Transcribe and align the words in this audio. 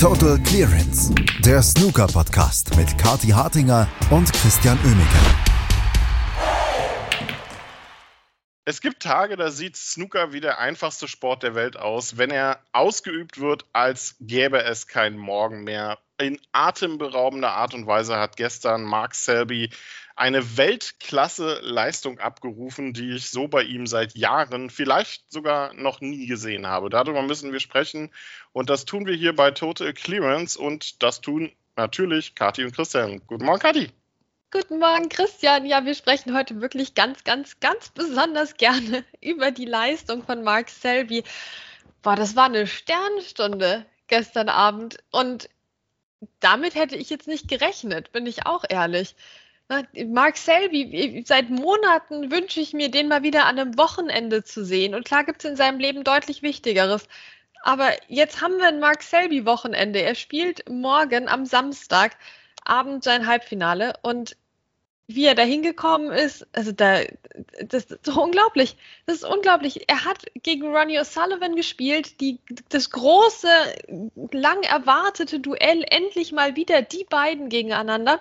Total 0.00 0.38
Clearance, 0.44 1.12
der 1.44 1.60
Snooker-Podcast 1.60 2.76
mit 2.76 2.96
Kati 2.98 3.30
Hartinger 3.30 3.88
und 4.10 4.32
Christian 4.32 4.78
Oemeke. 4.84 5.18
Es 8.64 8.80
gibt 8.80 9.02
Tage, 9.02 9.34
da 9.34 9.50
sieht 9.50 9.76
Snooker 9.76 10.32
wie 10.32 10.40
der 10.40 10.60
einfachste 10.60 11.08
Sport 11.08 11.42
der 11.42 11.56
Welt 11.56 11.76
aus, 11.76 12.16
wenn 12.16 12.30
er 12.30 12.60
ausgeübt 12.70 13.40
wird, 13.40 13.64
als 13.72 14.14
gäbe 14.20 14.62
es 14.62 14.86
keinen 14.86 15.18
Morgen 15.18 15.64
mehr. 15.64 15.98
In 16.20 16.38
atemberaubender 16.52 17.50
Art 17.50 17.74
und 17.74 17.88
Weise 17.88 18.18
hat 18.18 18.36
gestern 18.36 18.84
Mark 18.84 19.16
Selby 19.16 19.70
eine 20.18 20.56
Weltklasse-Leistung 20.56 22.18
abgerufen, 22.18 22.92
die 22.92 23.12
ich 23.12 23.30
so 23.30 23.46
bei 23.46 23.62
ihm 23.62 23.86
seit 23.86 24.16
Jahren, 24.16 24.68
vielleicht 24.68 25.30
sogar 25.30 25.72
noch 25.74 26.00
nie 26.00 26.26
gesehen 26.26 26.66
habe. 26.66 26.90
Darüber 26.90 27.22
müssen 27.22 27.52
wir 27.52 27.60
sprechen 27.60 28.10
und 28.52 28.68
das 28.68 28.84
tun 28.84 29.06
wir 29.06 29.14
hier 29.14 29.34
bei 29.34 29.52
Total 29.52 29.92
Clearance 29.92 30.58
und 30.58 31.02
das 31.02 31.20
tun 31.20 31.52
natürlich 31.76 32.34
Kathi 32.34 32.64
und 32.64 32.74
Christian. 32.74 33.22
Guten 33.28 33.44
Morgen, 33.44 33.60
Kathi. 33.60 33.90
Guten 34.50 34.80
Morgen, 34.80 35.08
Christian. 35.08 35.66
Ja, 35.66 35.84
wir 35.84 35.94
sprechen 35.94 36.36
heute 36.36 36.60
wirklich 36.60 36.94
ganz, 36.94 37.22
ganz, 37.22 37.60
ganz 37.60 37.90
besonders 37.90 38.56
gerne 38.56 39.04
über 39.20 39.52
die 39.52 39.66
Leistung 39.66 40.24
von 40.24 40.42
Mark 40.42 40.68
Selby. 40.68 41.22
Boah, 42.02 42.16
das 42.16 42.34
war 42.34 42.46
eine 42.46 42.66
Sternstunde 42.66 43.86
gestern 44.08 44.48
Abend 44.48 44.98
und 45.12 45.48
damit 46.40 46.74
hätte 46.74 46.96
ich 46.96 47.10
jetzt 47.10 47.28
nicht 47.28 47.46
gerechnet, 47.46 48.10
bin 48.10 48.26
ich 48.26 48.46
auch 48.46 48.64
ehrlich. 48.68 49.14
Mark 49.68 50.38
Selby, 50.38 51.24
seit 51.26 51.50
Monaten 51.50 52.30
wünsche 52.30 52.60
ich 52.60 52.72
mir, 52.72 52.90
den 52.90 53.08
mal 53.08 53.22
wieder 53.22 53.44
an 53.44 53.58
einem 53.58 53.76
Wochenende 53.76 54.42
zu 54.42 54.64
sehen. 54.64 54.94
Und 54.94 55.04
klar 55.04 55.24
gibt 55.24 55.44
es 55.44 55.50
in 55.50 55.56
seinem 55.56 55.78
Leben 55.78 56.04
deutlich 56.04 56.42
Wichtigeres. 56.42 57.06
Aber 57.62 57.90
jetzt 58.08 58.40
haben 58.40 58.56
wir 58.58 58.68
ein 58.68 58.80
Mark 58.80 59.02
Selby-Wochenende. 59.02 60.00
Er 60.00 60.14
spielt 60.14 60.68
morgen 60.70 61.28
am 61.28 61.44
Samstagabend 61.44 63.04
sein 63.04 63.26
Halbfinale. 63.26 63.92
Und 64.00 64.36
wie 65.06 65.26
er 65.26 65.34
da 65.34 65.42
hingekommen 65.42 66.12
ist, 66.12 66.46
also 66.52 66.72
da, 66.72 67.00
das 67.62 67.84
ist 67.84 68.06
so 68.06 68.22
unglaublich. 68.22 68.76
Das 69.04 69.16
ist 69.16 69.24
unglaublich. 69.24 69.88
Er 69.88 70.04
hat 70.06 70.24
gegen 70.42 70.74
Ronnie 70.74 70.98
O'Sullivan 70.98 71.56
gespielt, 71.56 72.20
die, 72.20 72.38
das 72.70 72.90
große, 72.90 73.48
lang 74.32 74.62
erwartete 74.62 75.40
Duell, 75.40 75.84
endlich 75.90 76.32
mal 76.32 76.56
wieder 76.56 76.80
die 76.80 77.04
beiden 77.04 77.50
gegeneinander. 77.50 78.20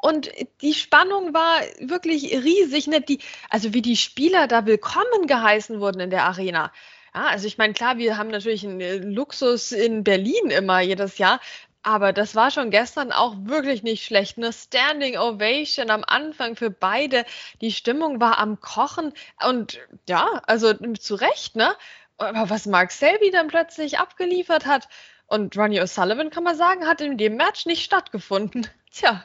Und 0.00 0.30
die 0.60 0.74
Spannung 0.74 1.34
war 1.34 1.60
wirklich 1.78 2.24
riesig. 2.32 2.86
Ne? 2.86 3.00
Die, 3.00 3.20
also 3.50 3.74
wie 3.74 3.82
die 3.82 3.96
Spieler 3.96 4.46
da 4.46 4.66
willkommen 4.66 5.26
geheißen 5.26 5.80
wurden 5.80 6.00
in 6.00 6.10
der 6.10 6.24
Arena. 6.24 6.72
Ja, 7.14 7.24
also 7.24 7.46
ich 7.46 7.56
meine, 7.56 7.72
klar, 7.72 7.96
wir 7.96 8.18
haben 8.18 8.28
natürlich 8.28 8.64
einen 8.64 8.80
äh, 8.80 8.96
Luxus 8.96 9.72
in 9.72 10.04
Berlin 10.04 10.50
immer 10.50 10.80
jedes 10.80 11.16
Jahr, 11.16 11.40
aber 11.82 12.12
das 12.12 12.34
war 12.34 12.50
schon 12.50 12.70
gestern 12.70 13.12
auch 13.12 13.36
wirklich 13.44 13.82
nicht 13.84 14.04
schlecht. 14.04 14.36
Eine 14.36 14.52
Standing 14.52 15.16
Ovation 15.16 15.88
am 15.88 16.04
Anfang 16.04 16.56
für 16.56 16.68
beide. 16.68 17.24
Die 17.60 17.70
Stimmung 17.72 18.20
war 18.20 18.38
am 18.38 18.60
Kochen 18.60 19.12
und 19.42 19.78
ja, 20.08 20.42
also 20.46 20.74
zu 20.74 21.14
Recht, 21.14 21.56
ne? 21.56 21.74
Aber 22.18 22.50
was 22.50 22.66
Mark 22.66 22.90
Selby 22.90 23.30
dann 23.30 23.48
plötzlich 23.48 23.98
abgeliefert 23.98 24.66
hat 24.66 24.88
und 25.26 25.56
Ronnie 25.56 25.80
O'Sullivan, 25.80 26.30
kann 26.30 26.44
man 26.44 26.56
sagen, 26.56 26.86
hat 26.86 27.00
in 27.00 27.18
dem 27.18 27.36
Match 27.36 27.66
nicht 27.66 27.84
stattgefunden. 27.84 28.66
Tja, 28.90 29.24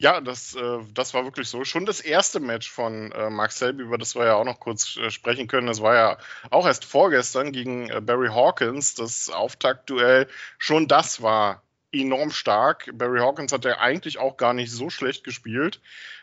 ja, 0.00 0.22
das, 0.22 0.54
äh, 0.54 0.78
das 0.94 1.12
war 1.12 1.24
wirklich 1.24 1.48
so. 1.48 1.64
Schon 1.64 1.84
das 1.84 2.00
erste 2.00 2.40
Match 2.40 2.70
von 2.70 3.12
äh, 3.12 3.28
Mark 3.28 3.52
Selby, 3.52 3.82
über 3.82 3.98
das 3.98 4.14
wir 4.14 4.24
ja 4.24 4.34
auch 4.34 4.46
noch 4.46 4.58
kurz 4.58 4.96
äh, 4.96 5.10
sprechen 5.10 5.46
können. 5.46 5.66
Das 5.66 5.82
war 5.82 5.94
ja 5.94 6.18
auch 6.48 6.66
erst 6.66 6.86
vorgestern 6.86 7.52
gegen 7.52 7.90
äh, 7.90 8.00
Barry 8.00 8.28
Hawkins, 8.28 8.94
das 8.94 9.28
Auftaktduell. 9.28 10.26
Schon 10.58 10.88
das 10.88 11.20
war 11.20 11.62
enorm 11.92 12.30
stark. 12.30 12.90
Barry 12.94 13.20
Hawkins 13.20 13.52
hat 13.52 13.64
ja 13.64 13.78
eigentlich 13.78 14.18
auch 14.18 14.36
gar 14.36 14.52
nicht 14.54 14.70
so 14.70 14.90
schlecht 14.90 15.24
gespielt. 15.24 15.80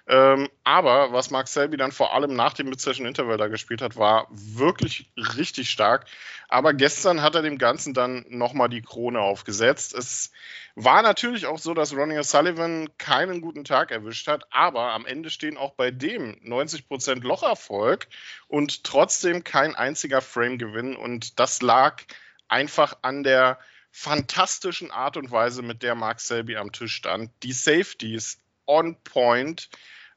Ähm, 0.10 0.48
aber 0.64 1.12
was 1.12 1.32
Mark 1.32 1.50
Selby 1.50 1.76
dann 1.76 1.92
vor 1.92 2.14
allem 2.14 2.34
nach 2.34 2.54
dem 2.54 2.70
Mid-Session 2.70 3.06
Interval 3.06 3.38
da 3.38 3.48
gespielt 3.48 3.82
hat, 3.82 3.98
war 3.98 4.28
wirklich 4.32 5.10
richtig 5.18 5.70
stark. 5.70 6.06
Aber 6.48 6.74
gestern 6.74 7.22
hat 7.22 7.36
er 7.36 7.42
dem 7.42 7.58
Ganzen 7.58 7.94
dann 7.94 8.26
nochmal 8.30 8.70
die 8.70 8.82
Krone 8.82 9.20
aufgesetzt. 9.20 9.94
Es 9.94 10.32
war 10.76 11.02
natürlich 11.02 11.46
auch 11.46 11.58
so, 11.58 11.74
dass 11.74 11.94
Ronnie 11.94 12.20
O'Sullivan 12.20 12.90
keinen 12.98 13.42
guten 13.42 13.66
Tag 13.66 13.92
erwischt 13.92 14.28
hat, 14.28 14.46
aber 14.52 14.94
am 14.94 15.06
Ende 15.06 15.30
stehen 15.30 15.58
auch 15.58 15.74
bei 15.74 15.92
dem 15.92 16.36
90% 16.42 17.22
Locherfolg 17.24 18.08
und 18.48 18.86
trotzdem 18.86 19.44
kein 19.44 19.76
einziger 19.76 20.22
Frame-Gewinn. 20.22 20.96
Und 20.96 21.38
das 21.40 21.62
lag 21.62 22.04
einfach 22.48 22.98
an 23.02 23.24
der 23.24 23.60
fantastischen 23.92 24.92
Art 24.92 25.18
und 25.18 25.32
Weise, 25.32 25.62
mit 25.62 25.84
der 25.84 25.96
Mark 25.96 26.20
Selby 26.20 26.58
am 26.58 26.72
Tisch 26.72 26.94
stand. 26.94 27.32
Die 27.44 27.54
Safeties 27.54 28.40
on 28.66 28.96
point. 29.04 29.70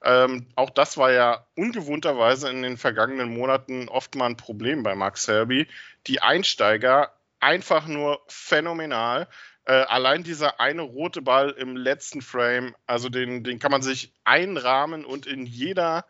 Ähm, 0.03 0.47
auch 0.57 0.71
das 0.71 0.97
war 0.97 1.13
ja 1.13 1.47
ungewohnterweise 1.57 2.51
in 2.51 2.63
den 2.63 2.77
vergangenen 2.77 3.33
Monaten 3.33 3.89
oft 3.89 4.15
mal 4.15 4.27
ein 4.27 4.37
Problem 4.37 4.83
bei 4.83 4.95
Mark 4.95 5.19
Selby. 5.19 5.67
Die 6.07 6.23
Einsteiger 6.23 7.13
einfach 7.39 7.87
nur 7.87 8.21
phänomenal. 8.29 9.29
Äh, 9.65 9.73
allein 9.73 10.23
dieser 10.23 10.61
eine 10.61 10.83
rote 10.83 11.23
Ball 11.23 11.51
im 11.51 11.77
letzten 11.77 12.23
Frame, 12.23 12.75
also 12.87 13.09
den, 13.09 13.45
den 13.45 13.59
kann 13.59 13.71
man 13.71 13.83
sich 13.83 14.13
einrahmen 14.25 15.05
und 15.05 15.27
in 15.27 15.47
jeder 15.47 16.07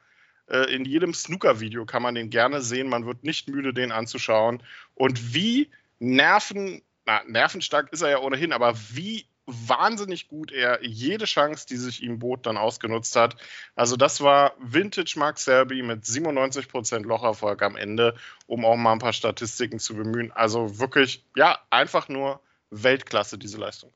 äh, 0.50 0.75
in 0.75 0.84
jedem 0.84 1.15
Snooker-Video 1.15 1.87
kann 1.87 2.03
man 2.03 2.15
den 2.15 2.31
gerne 2.31 2.60
sehen. 2.60 2.88
Man 2.88 3.06
wird 3.06 3.25
nicht 3.25 3.48
müde, 3.48 3.72
den 3.72 3.92
anzuschauen. 3.92 4.62
Und 4.94 5.34
wie 5.34 5.71
nerven, 5.98 6.82
na, 7.10 7.22
nervenstark 7.26 7.93
ist 7.93 8.03
er 8.03 8.10
ja 8.10 8.19
ohnehin, 8.21 8.53
aber 8.53 8.75
wie 8.93 9.26
wahnsinnig 9.47 10.28
gut 10.28 10.53
er 10.53 10.84
jede 10.84 11.25
Chance, 11.25 11.66
die 11.66 11.76
sich 11.76 12.04
ihm 12.04 12.21
bot, 12.21 12.47
dann 12.47 12.56
ausgenutzt 12.56 13.16
hat. 13.16 13.34
Also 13.75 13.97
das 13.97 14.21
war 14.21 14.54
Vintage 14.60 15.15
Mark 15.16 15.38
Selby 15.38 15.82
mit 15.82 16.04
97% 16.04 17.00
Locherfolg 17.00 17.62
am 17.62 17.76
Ende, 17.76 18.15
um 18.47 18.65
auch 18.65 18.76
mal 18.76 18.93
ein 18.93 19.00
paar 19.00 19.12
Statistiken 19.12 19.81
zu 19.81 19.97
bemühen. 19.97 20.31
Also 20.31 20.78
wirklich, 20.78 21.25
ja, 21.34 21.59
einfach 21.71 22.09
nur 22.09 22.41
Weltklasse, 22.71 23.38
diese 23.38 23.59
Leistung. 23.59 23.92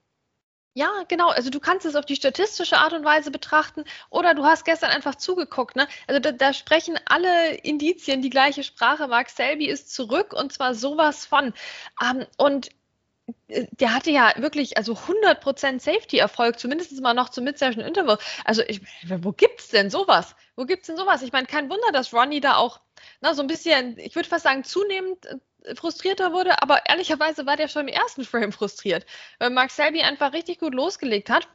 Ja, 0.77 0.91
genau. 1.07 1.29
Also 1.29 1.51
du 1.51 1.61
kannst 1.61 1.87
es 1.87 1.95
auf 1.95 2.05
die 2.05 2.17
statistische 2.17 2.79
Art 2.79 2.95
und 2.95 3.05
Weise 3.05 3.31
betrachten 3.31 3.85
oder 4.11 4.35
du 4.35 4.45
hast 4.45 4.65
gestern 4.65 4.91
einfach 4.91 5.15
zugeguckt. 5.15 5.77
Ne? 5.77 5.87
Also 6.09 6.19
da, 6.19 6.33
da 6.33 6.53
sprechen 6.53 6.99
alle 7.07 7.55
Indizien 7.59 8.23
die 8.23 8.31
gleiche 8.31 8.65
Sprache. 8.65 9.07
Mark 9.07 9.31
Selby 9.31 9.69
ist 9.69 9.95
zurück 9.95 10.33
und 10.33 10.53
zwar 10.53 10.75
sowas 10.75 11.27
von. 11.27 11.55
Ähm, 12.03 12.27
und 12.39 12.71
der 13.49 13.95
hatte 13.95 14.11
ja 14.11 14.33
wirklich 14.37 14.77
also 14.77 14.95
100% 14.95 15.81
Safety-Erfolg, 15.81 16.59
zumindest 16.59 17.01
mal 17.01 17.15
noch 17.15 17.31
zum 17.31 17.45
Mid-Session 17.45 17.85
Interval. 17.85 18.19
Also 18.45 18.63
ich, 18.67 18.81
wo 19.07 19.33
gibt's 19.33 19.69
denn 19.69 19.91
sowas? 19.91 20.35
Wo 20.57 20.65
gibt's 20.65 20.89
denn 20.89 20.97
sowas? 20.97 21.23
Ich 21.23 21.33
meine, 21.33 21.47
kein 21.47 21.71
Wunder, 21.71 21.93
dass 21.93 22.13
Ronnie 22.13 22.41
da 22.41 22.57
auch 22.57 22.81
na, 23.21 23.35
so 23.35 23.43
ein 23.43 23.49
bisschen, 23.49 23.99
ich 23.99 24.15
würde 24.15 24.29
fast 24.29 24.45
sagen, 24.45 24.65
zunehmend 24.65 25.27
äh, 25.27 25.75
frustrierter 25.75 26.33
wurde, 26.33 26.61
aber 26.63 26.87
ehrlicherweise 26.87 27.47
war 27.47 27.57
der 27.57 27.69
schon 27.69 27.89
im 27.89 27.95
ersten 27.95 28.25
Frame 28.25 28.53
frustriert, 28.53 29.07
weil 29.39 29.51
Mark 29.51 29.71
Selby 29.71 30.03
einfach 30.03 30.33
richtig 30.33 30.59
gut 30.59 30.75
losgelegt 30.75 31.31
hat. 31.31 31.49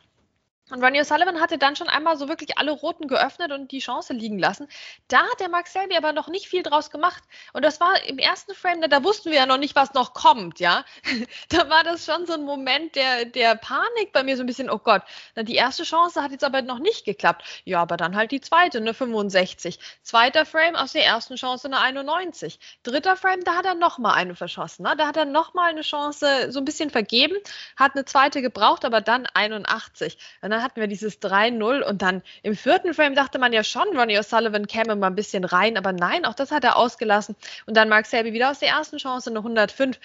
Und 0.71 0.83
Ronnie 0.83 1.01
O'Sullivan 1.01 1.39
hatte 1.39 1.57
dann 1.57 1.75
schon 1.75 1.89
einmal 1.89 2.17
so 2.17 2.27
wirklich 2.27 2.57
alle 2.57 2.71
Roten 2.71 3.07
geöffnet 3.07 3.51
und 3.51 3.71
die 3.71 3.79
Chance 3.79 4.13
liegen 4.13 4.37
lassen. 4.37 4.67
Da 5.07 5.19
hat 5.19 5.39
der 5.39 5.49
Mark 5.49 5.67
Selby 5.67 5.97
aber 5.97 6.13
noch 6.13 6.27
nicht 6.27 6.47
viel 6.47 6.63
draus 6.63 6.91
gemacht. 6.91 7.23
Und 7.53 7.65
das 7.65 7.79
war 7.79 8.03
im 8.05 8.19
ersten 8.19 8.53
Frame, 8.53 8.81
da 8.89 9.03
wussten 9.03 9.31
wir 9.31 9.37
ja 9.37 9.45
noch 9.45 9.57
nicht, 9.57 9.75
was 9.75 9.93
noch 9.93 10.13
kommt, 10.13 10.59
ja. 10.59 10.85
da 11.49 11.69
war 11.69 11.83
das 11.83 12.05
schon 12.05 12.25
so 12.27 12.33
ein 12.33 12.43
Moment 12.43 12.95
der, 12.95 13.25
der 13.25 13.55
Panik 13.55 14.11
bei 14.13 14.23
mir, 14.23 14.37
so 14.37 14.43
ein 14.43 14.45
bisschen, 14.45 14.69
oh 14.69 14.77
Gott, 14.77 15.01
die 15.35 15.55
erste 15.55 15.83
Chance 15.83 16.21
hat 16.21 16.31
jetzt 16.31 16.43
aber 16.43 16.61
noch 16.61 16.79
nicht 16.79 17.05
geklappt. 17.05 17.43
Ja, 17.65 17.81
aber 17.81 17.97
dann 17.97 18.15
halt 18.15 18.31
die 18.31 18.41
zweite, 18.41 18.77
eine 18.77 18.93
65. 18.93 19.79
Zweiter 20.03 20.45
Frame 20.45 20.75
aus 20.75 20.93
der 20.93 21.05
ersten 21.05 21.35
Chance 21.35 21.67
eine 21.67 21.79
91. 21.79 22.59
Dritter 22.83 23.15
Frame, 23.15 23.43
da 23.43 23.55
hat 23.55 23.65
er 23.65 23.75
nochmal 23.75 24.15
eine 24.15 24.35
verschossen. 24.35 24.83
Ne? 24.83 24.95
Da 24.97 25.07
hat 25.07 25.17
er 25.17 25.25
nochmal 25.25 25.71
eine 25.71 25.81
Chance 25.81 26.51
so 26.51 26.59
ein 26.59 26.65
bisschen 26.65 26.89
vergeben, 26.89 27.35
hat 27.75 27.95
eine 27.95 28.05
zweite 28.05 28.41
gebraucht, 28.41 28.85
aber 28.85 29.01
dann 29.01 29.25
81. 29.33 30.17
Und 30.41 30.51
dann 30.51 30.58
hatten 30.61 30.79
wir 30.79 30.87
dieses 30.87 31.21
3-0 31.21 31.81
und 31.81 32.01
dann 32.01 32.21
im 32.43 32.55
vierten 32.55 32.93
Frame 32.93 33.15
dachte 33.15 33.39
man 33.39 33.53
ja 33.53 33.63
schon, 33.63 33.97
Ronnie 33.97 34.17
O'Sullivan 34.17 34.67
käme 34.67 34.95
mal 34.95 35.07
ein 35.07 35.15
bisschen 35.15 35.43
rein, 35.43 35.77
aber 35.77 35.91
nein, 35.91 36.25
auch 36.25 36.33
das 36.33 36.51
hat 36.51 36.63
er 36.63 36.77
ausgelassen. 36.77 37.35
Und 37.65 37.75
dann 37.75 37.89
Mark 37.89 38.05
Selby 38.05 38.33
wieder 38.33 38.51
aus 38.51 38.59
der 38.59 38.69
ersten 38.69 38.97
Chance 38.97 39.29
eine 39.29 39.39
105. 39.39 39.99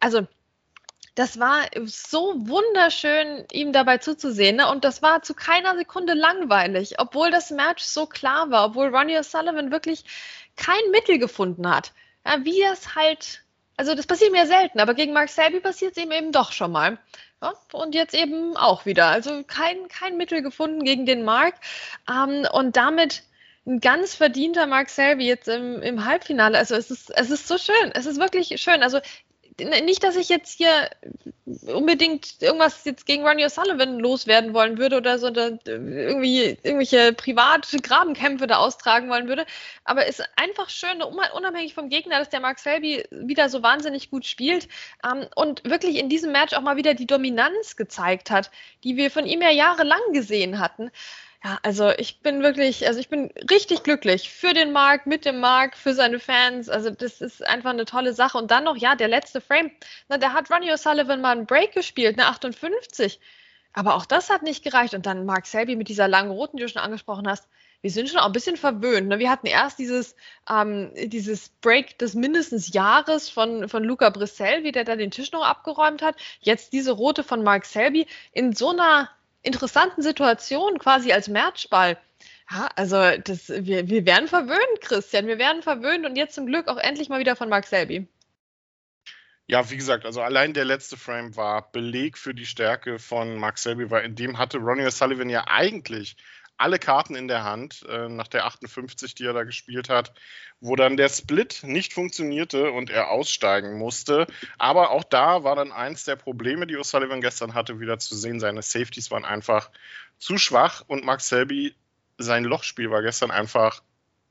Also 0.00 0.26
das 1.14 1.38
war 1.38 1.66
so 1.84 2.34
wunderschön, 2.36 3.44
ihm 3.52 3.72
dabei 3.72 3.98
zuzusehen. 3.98 4.56
Ne? 4.56 4.70
Und 4.70 4.84
das 4.84 5.02
war 5.02 5.22
zu 5.22 5.34
keiner 5.34 5.76
Sekunde 5.76 6.14
langweilig, 6.14 6.98
obwohl 6.98 7.30
das 7.30 7.50
Match 7.50 7.82
so 7.82 8.06
klar 8.06 8.50
war, 8.50 8.66
obwohl 8.66 8.94
Ronnie 8.94 9.18
O'Sullivan 9.18 9.70
wirklich 9.70 10.04
kein 10.56 10.90
Mittel 10.90 11.18
gefunden 11.18 11.68
hat. 11.68 11.92
Ja, 12.26 12.44
wie 12.44 12.62
es 12.62 12.94
halt, 12.94 13.42
also 13.76 13.94
das 13.94 14.06
passiert 14.06 14.32
mir 14.32 14.46
selten, 14.46 14.78
aber 14.80 14.94
gegen 14.94 15.12
Mark 15.12 15.30
Selby 15.30 15.60
passiert 15.60 15.96
es 15.96 16.02
ihm 16.02 16.12
eben 16.12 16.32
doch 16.32 16.52
schon 16.52 16.72
mal. 16.72 16.98
Und 17.72 17.94
jetzt 17.94 18.14
eben 18.14 18.56
auch 18.56 18.84
wieder. 18.84 19.06
Also 19.06 19.42
kein, 19.44 19.88
kein 19.88 20.16
Mittel 20.16 20.42
gefunden 20.42 20.84
gegen 20.84 21.06
den 21.06 21.24
Mark. 21.24 21.54
Ähm, 22.08 22.46
und 22.52 22.76
damit 22.76 23.22
ein 23.66 23.80
ganz 23.80 24.14
verdienter 24.14 24.66
Mark 24.66 24.90
Selby 24.90 25.26
jetzt 25.26 25.48
im, 25.48 25.82
im 25.82 26.04
Halbfinale. 26.04 26.58
Also 26.58 26.74
es 26.74 26.90
ist, 26.90 27.10
es 27.10 27.30
ist 27.30 27.48
so 27.48 27.58
schön. 27.58 27.92
Es 27.94 28.06
ist 28.06 28.18
wirklich 28.18 28.60
schön. 28.60 28.82
Also 28.82 29.00
nicht, 29.58 30.02
dass 30.02 30.16
ich 30.16 30.28
jetzt 30.28 30.56
hier 30.56 30.90
unbedingt 31.66 32.40
irgendwas 32.40 32.84
jetzt 32.84 33.06
gegen 33.06 33.26
Ronnie 33.26 33.44
O'Sullivan 33.44 33.98
loswerden 33.98 34.54
wollen 34.54 34.78
würde 34.78 34.96
oder 34.96 35.18
so 35.18 35.28
oder 35.28 35.58
irgendwie 35.64 36.58
irgendwelche 36.62 37.12
private 37.12 37.78
Grabenkämpfe 37.78 38.46
da 38.46 38.58
austragen 38.58 39.08
wollen 39.08 39.28
würde. 39.28 39.46
Aber 39.84 40.06
es 40.06 40.20
ist 40.20 40.28
einfach 40.36 40.70
schön, 40.70 41.02
unabhängig 41.02 41.74
vom 41.74 41.88
Gegner, 41.88 42.18
dass 42.18 42.30
der 42.30 42.40
Mark 42.40 42.58
Selby 42.58 43.04
wieder 43.10 43.48
so 43.48 43.62
wahnsinnig 43.62 44.10
gut 44.10 44.26
spielt 44.26 44.68
ähm, 45.04 45.26
und 45.34 45.64
wirklich 45.64 45.96
in 45.96 46.08
diesem 46.08 46.32
Match 46.32 46.54
auch 46.54 46.62
mal 46.62 46.76
wieder 46.76 46.94
die 46.94 47.06
Dominanz 47.06 47.76
gezeigt 47.76 48.30
hat, 48.30 48.50
die 48.84 48.96
wir 48.96 49.10
von 49.10 49.26
ihm 49.26 49.42
ja 49.42 49.50
jahrelang 49.50 50.00
gesehen 50.12 50.58
hatten. 50.60 50.90
Ja, 51.42 51.58
also 51.62 51.90
ich 51.96 52.20
bin 52.20 52.42
wirklich, 52.42 52.86
also 52.86 53.00
ich 53.00 53.08
bin 53.08 53.32
richtig 53.50 53.82
glücklich 53.82 54.30
für 54.30 54.52
den 54.52 54.72
Marc, 54.72 55.06
mit 55.06 55.24
dem 55.24 55.40
Marc, 55.40 55.74
für 55.74 55.94
seine 55.94 56.18
Fans. 56.18 56.68
Also 56.68 56.90
das 56.90 57.22
ist 57.22 57.46
einfach 57.46 57.70
eine 57.70 57.86
tolle 57.86 58.12
Sache. 58.12 58.36
Und 58.36 58.50
dann 58.50 58.64
noch, 58.64 58.76
ja, 58.76 58.94
der 58.94 59.08
letzte 59.08 59.40
Frame, 59.40 59.70
na, 60.08 60.18
der 60.18 60.34
hat 60.34 60.50
Ronnie 60.50 60.70
O'Sullivan 60.70 61.18
mal 61.18 61.32
einen 61.32 61.46
Break 61.46 61.72
gespielt, 61.72 62.18
eine 62.18 62.28
58. 62.28 63.20
Aber 63.72 63.94
auch 63.94 64.04
das 64.04 64.28
hat 64.28 64.42
nicht 64.42 64.62
gereicht. 64.62 64.92
Und 64.92 65.06
dann 65.06 65.24
Mark 65.24 65.46
Selby 65.46 65.76
mit 65.76 65.88
dieser 65.88 66.08
langen 66.08 66.30
roten, 66.30 66.58
die 66.58 66.62
du 66.62 66.68
schon 66.68 66.82
angesprochen 66.82 67.26
hast. 67.26 67.48
Wir 67.80 67.90
sind 67.90 68.10
schon 68.10 68.18
auch 68.18 68.26
ein 68.26 68.32
bisschen 68.32 68.58
verwöhnt. 68.58 69.08
Ne? 69.08 69.18
Wir 69.18 69.30
hatten 69.30 69.46
erst 69.46 69.78
dieses, 69.78 70.14
ähm, 70.50 70.92
dieses 70.94 71.48
Break 71.62 71.98
des 71.98 72.14
mindestens 72.14 72.74
Jahres 72.74 73.30
von, 73.30 73.68
von 73.70 73.82
Luca 73.84 74.10
Brissell, 74.10 74.62
wie 74.64 74.72
der 74.72 74.84
da 74.84 74.96
den 74.96 75.10
Tisch 75.10 75.32
noch 75.32 75.46
abgeräumt 75.46 76.02
hat. 76.02 76.16
Jetzt 76.40 76.74
diese 76.74 76.92
rote 76.92 77.24
von 77.24 77.42
Mark 77.42 77.64
Selby 77.64 78.06
in 78.32 78.52
so 78.52 78.70
einer 78.70 79.08
interessanten 79.42 80.02
Situation 80.02 80.78
quasi 80.78 81.12
als 81.12 81.28
Matchball. 81.28 81.98
Ja, 82.50 82.68
also 82.76 82.96
das, 83.24 83.48
wir, 83.48 83.88
wir 83.88 84.06
werden 84.06 84.28
verwöhnt, 84.28 84.80
Christian. 84.80 85.26
Wir 85.26 85.38
werden 85.38 85.62
verwöhnt 85.62 86.04
und 86.04 86.16
jetzt 86.16 86.34
zum 86.34 86.46
Glück 86.46 86.68
auch 86.68 86.78
endlich 86.78 87.08
mal 87.08 87.20
wieder 87.20 87.36
von 87.36 87.48
Mark 87.48 87.66
Selby. 87.66 88.08
Ja, 89.46 89.68
wie 89.68 89.76
gesagt, 89.76 90.04
also 90.06 90.20
allein 90.20 90.52
der 90.54 90.64
letzte 90.64 90.96
Frame 90.96 91.34
war 91.34 91.72
Beleg 91.72 92.16
für 92.16 92.34
die 92.34 92.46
Stärke 92.46 93.00
von 93.00 93.36
Mark 93.36 93.58
Selby, 93.58 93.90
weil 93.90 94.04
in 94.04 94.14
dem 94.14 94.38
hatte 94.38 94.58
Ronnie 94.58 94.84
O'Sullivan 94.84 95.28
ja 95.28 95.44
eigentlich 95.48 96.16
alle 96.60 96.78
Karten 96.78 97.14
in 97.14 97.26
der 97.26 97.42
Hand 97.42 97.84
äh, 97.88 98.08
nach 98.08 98.28
der 98.28 98.44
58, 98.44 99.14
die 99.14 99.24
er 99.24 99.32
da 99.32 99.44
gespielt 99.44 99.88
hat, 99.88 100.12
wo 100.60 100.76
dann 100.76 100.96
der 100.96 101.08
Split 101.08 101.60
nicht 101.62 101.94
funktionierte 101.94 102.70
und 102.70 102.90
er 102.90 103.10
aussteigen 103.10 103.78
musste. 103.78 104.26
Aber 104.58 104.90
auch 104.90 105.04
da 105.04 105.42
war 105.42 105.56
dann 105.56 105.72
eins 105.72 106.04
der 106.04 106.16
Probleme, 106.16 106.66
die 106.66 106.76
O'Sullivan 106.76 107.20
gestern 107.20 107.54
hatte, 107.54 107.80
wieder 107.80 107.98
zu 107.98 108.14
sehen. 108.14 108.40
Seine 108.40 108.62
Safeties 108.62 109.10
waren 109.10 109.24
einfach 109.24 109.70
zu 110.18 110.36
schwach 110.36 110.84
und 110.86 111.04
Max 111.04 111.28
Selby, 111.28 111.74
sein 112.18 112.44
Lochspiel 112.44 112.90
war 112.90 113.00
gestern 113.00 113.30
einfach 113.30 113.82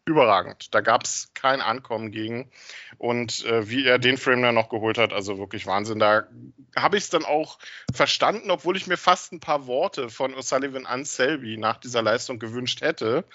überragend. 0.06 0.74
Da 0.74 0.82
gab 0.82 1.04
es 1.04 1.32
kein 1.34 1.62
Ankommen 1.62 2.12
gegen. 2.12 2.50
Und 2.98 3.46
äh, 3.46 3.70
wie 3.70 3.86
er 3.86 4.00
den 4.00 4.18
Frame 4.18 4.42
dann 4.42 4.56
noch 4.56 4.70
geholt 4.70 4.98
hat, 4.98 5.14
also 5.14 5.38
wirklich 5.38 5.66
Wahnsinn. 5.68 6.00
Da 6.00 6.28
habe 6.76 6.98
ich 6.98 7.04
es 7.04 7.10
dann 7.10 7.26
auch 7.26 7.60
verstanden, 7.94 8.52
obwohl 8.52 8.78
ich 8.78 8.88
mir 8.88 8.98
fast 8.98 9.32
ein 9.32 9.40
paar 9.40 9.68
Worte 9.68 10.10
von 10.10 10.34
O'Sullivan 10.34 10.86
an 10.86 11.06
Selby 11.06 11.58
nach 11.58 11.78
dieser 11.78 12.02
Leistung 12.02 12.40
gewünscht 12.40 12.82
hätte. 12.82 13.26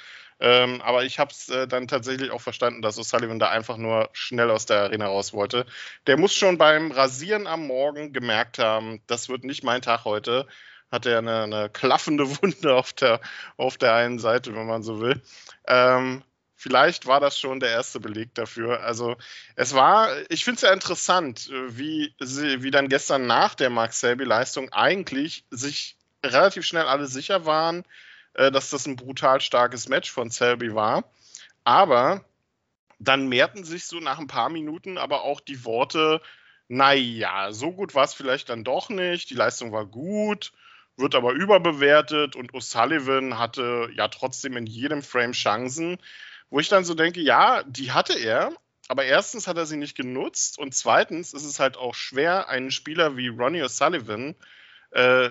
Ähm, 0.40 0.82
aber 0.82 1.04
ich 1.04 1.18
habe 1.18 1.30
es 1.30 1.48
äh, 1.48 1.68
dann 1.68 1.86
tatsächlich 1.86 2.30
auch 2.30 2.40
verstanden, 2.40 2.82
dass 2.82 2.98
O'Sullivan 2.98 3.38
da 3.38 3.50
einfach 3.50 3.76
nur 3.76 4.10
schnell 4.12 4.50
aus 4.50 4.66
der 4.66 4.82
Arena 4.82 5.06
raus 5.06 5.32
wollte. 5.32 5.64
Der 6.06 6.18
muss 6.18 6.34
schon 6.34 6.58
beim 6.58 6.90
Rasieren 6.90 7.46
am 7.46 7.66
Morgen 7.66 8.12
gemerkt 8.12 8.58
haben, 8.58 9.00
das 9.06 9.28
wird 9.28 9.44
nicht 9.44 9.62
mein 9.62 9.82
Tag 9.82 10.04
heute. 10.04 10.46
Hat 10.90 11.06
er 11.06 11.18
eine, 11.18 11.42
eine 11.44 11.70
klaffende 11.70 12.28
Wunde 12.42 12.74
auf 12.74 12.92
der, 12.92 13.20
auf 13.56 13.78
der 13.78 13.94
einen 13.94 14.18
Seite, 14.18 14.54
wenn 14.54 14.66
man 14.66 14.82
so 14.82 15.00
will. 15.00 15.22
Ähm, 15.66 16.22
vielleicht 16.64 17.04
war 17.04 17.20
das 17.20 17.38
schon 17.38 17.60
der 17.60 17.68
erste 17.68 18.00
Beleg 18.00 18.34
dafür. 18.34 18.80
Also 18.84 19.16
es 19.54 19.74
war, 19.74 20.08
ich 20.30 20.44
finde 20.44 20.56
es 20.56 20.62
ja 20.62 20.72
interessant, 20.72 21.50
äh, 21.50 21.76
wie, 21.76 22.14
sie, 22.20 22.62
wie 22.62 22.70
dann 22.70 22.88
gestern 22.88 23.26
nach 23.26 23.54
der 23.54 23.68
Max 23.68 24.00
Selby-Leistung 24.00 24.72
eigentlich 24.72 25.44
sich 25.50 25.98
relativ 26.24 26.64
schnell 26.64 26.84
alle 26.86 27.06
sicher 27.06 27.44
waren, 27.44 27.84
äh, 28.32 28.50
dass 28.50 28.70
das 28.70 28.86
ein 28.86 28.96
brutal 28.96 29.42
starkes 29.42 29.90
Match 29.90 30.10
von 30.10 30.30
Selby 30.30 30.74
war. 30.74 31.04
Aber 31.64 32.24
dann 32.98 33.28
mehrten 33.28 33.64
sich 33.64 33.84
so 33.84 34.00
nach 34.00 34.18
ein 34.18 34.26
paar 34.26 34.48
Minuten 34.48 34.96
aber 34.96 35.20
auch 35.20 35.40
die 35.40 35.66
Worte, 35.66 36.22
naja, 36.68 37.52
so 37.52 37.72
gut 37.72 37.94
war 37.94 38.04
es 38.04 38.14
vielleicht 38.14 38.48
dann 38.48 38.64
doch 38.64 38.88
nicht, 38.88 39.28
die 39.28 39.34
Leistung 39.34 39.70
war 39.70 39.84
gut, 39.84 40.54
wird 40.96 41.14
aber 41.14 41.32
überbewertet 41.32 42.36
und 42.36 42.54
O'Sullivan 42.54 43.36
hatte 43.36 43.90
ja 43.94 44.08
trotzdem 44.08 44.56
in 44.56 44.64
jedem 44.64 45.02
Frame 45.02 45.32
Chancen. 45.32 45.98
Wo 46.54 46.60
ich 46.60 46.68
dann 46.68 46.84
so 46.84 46.94
denke, 46.94 47.20
ja, 47.20 47.64
die 47.64 47.90
hatte 47.90 48.12
er, 48.12 48.52
aber 48.86 49.04
erstens 49.04 49.48
hat 49.48 49.56
er 49.56 49.66
sie 49.66 49.76
nicht 49.76 49.96
genutzt 49.96 50.56
und 50.56 50.72
zweitens 50.72 51.32
ist 51.32 51.42
es 51.42 51.58
halt 51.58 51.76
auch 51.76 51.96
schwer, 51.96 52.48
einen 52.48 52.70
Spieler 52.70 53.16
wie 53.16 53.26
Ronnie 53.26 53.64
O'Sullivan 53.64 54.36
äh, 54.92 55.30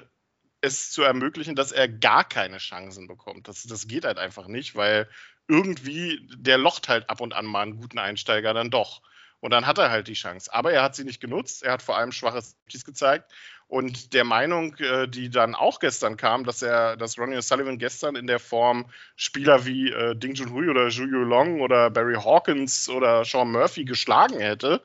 es 0.59 0.91
zu 0.91 1.01
ermöglichen, 1.01 1.55
dass 1.55 1.71
er 1.71 1.87
gar 1.87 2.25
keine 2.25 2.57
Chancen 2.57 3.07
bekommt. 3.07 3.47
Das, 3.47 3.63
das 3.63 3.87
geht 3.87 4.03
halt 4.03 4.17
einfach 4.17 4.47
nicht, 4.47 4.75
weil 4.75 5.09
irgendwie 5.47 6.27
der 6.35 6.57
locht 6.57 6.89
halt 6.89 7.09
ab 7.09 7.21
und 7.21 7.31
an 7.31 7.45
mal 7.45 7.61
einen 7.61 7.79
guten 7.79 7.99
Einsteiger 7.99 8.53
dann 8.53 8.69
doch. 8.69 9.01
Und 9.39 9.51
dann 9.51 9.65
hat 9.65 9.77
er 9.77 9.91
halt 9.91 10.09
die 10.09 10.15
Chance. 10.15 10.53
Aber 10.53 10.73
er 10.73 10.83
hat 10.83 10.95
sie 10.95 11.05
nicht 11.05 11.21
genutzt. 11.21 11.63
Er 11.63 11.71
hat 11.71 11.81
vor 11.81 11.97
allem 11.97 12.11
schwache 12.11 12.41
Safeties 12.41 12.83
gezeigt. 12.83 13.31
Und 13.73 14.13
der 14.13 14.23
Meinung, 14.23 14.75
äh, 14.75 15.07
die 15.07 15.31
dann 15.31 15.55
auch 15.55 15.79
gestern 15.79 16.15
kam, 16.15 16.43
dass 16.43 16.61
er, 16.61 16.95
dass 16.95 17.17
Ronnie 17.17 17.37
O'Sullivan 17.37 17.79
gestern 17.79 18.15
in 18.15 18.27
der 18.27 18.37
Form 18.37 18.85
Spieler 19.15 19.65
wie 19.65 19.89
äh, 19.89 20.15
Ding 20.15 20.35
Junhui 20.35 20.69
oder 20.69 20.91
Zhu 20.91 21.05
Long 21.05 21.59
oder 21.59 21.89
Barry 21.89 22.13
Hawkins 22.13 22.87
oder 22.87 23.25
Sean 23.25 23.51
Murphy 23.51 23.83
geschlagen 23.83 24.39
hätte, 24.39 24.79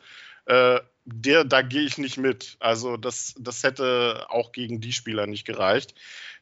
äh, 0.47 0.81
der, 1.05 1.45
da 1.45 1.61
gehe 1.61 1.83
ich 1.83 1.99
nicht 1.99 2.17
mit. 2.17 2.57
Also 2.61 2.97
das, 2.97 3.35
das 3.39 3.63
hätte 3.63 4.25
auch 4.31 4.53
gegen 4.53 4.81
die 4.81 4.95
Spieler 4.95 5.27
nicht 5.27 5.47
gereicht. 5.47 5.95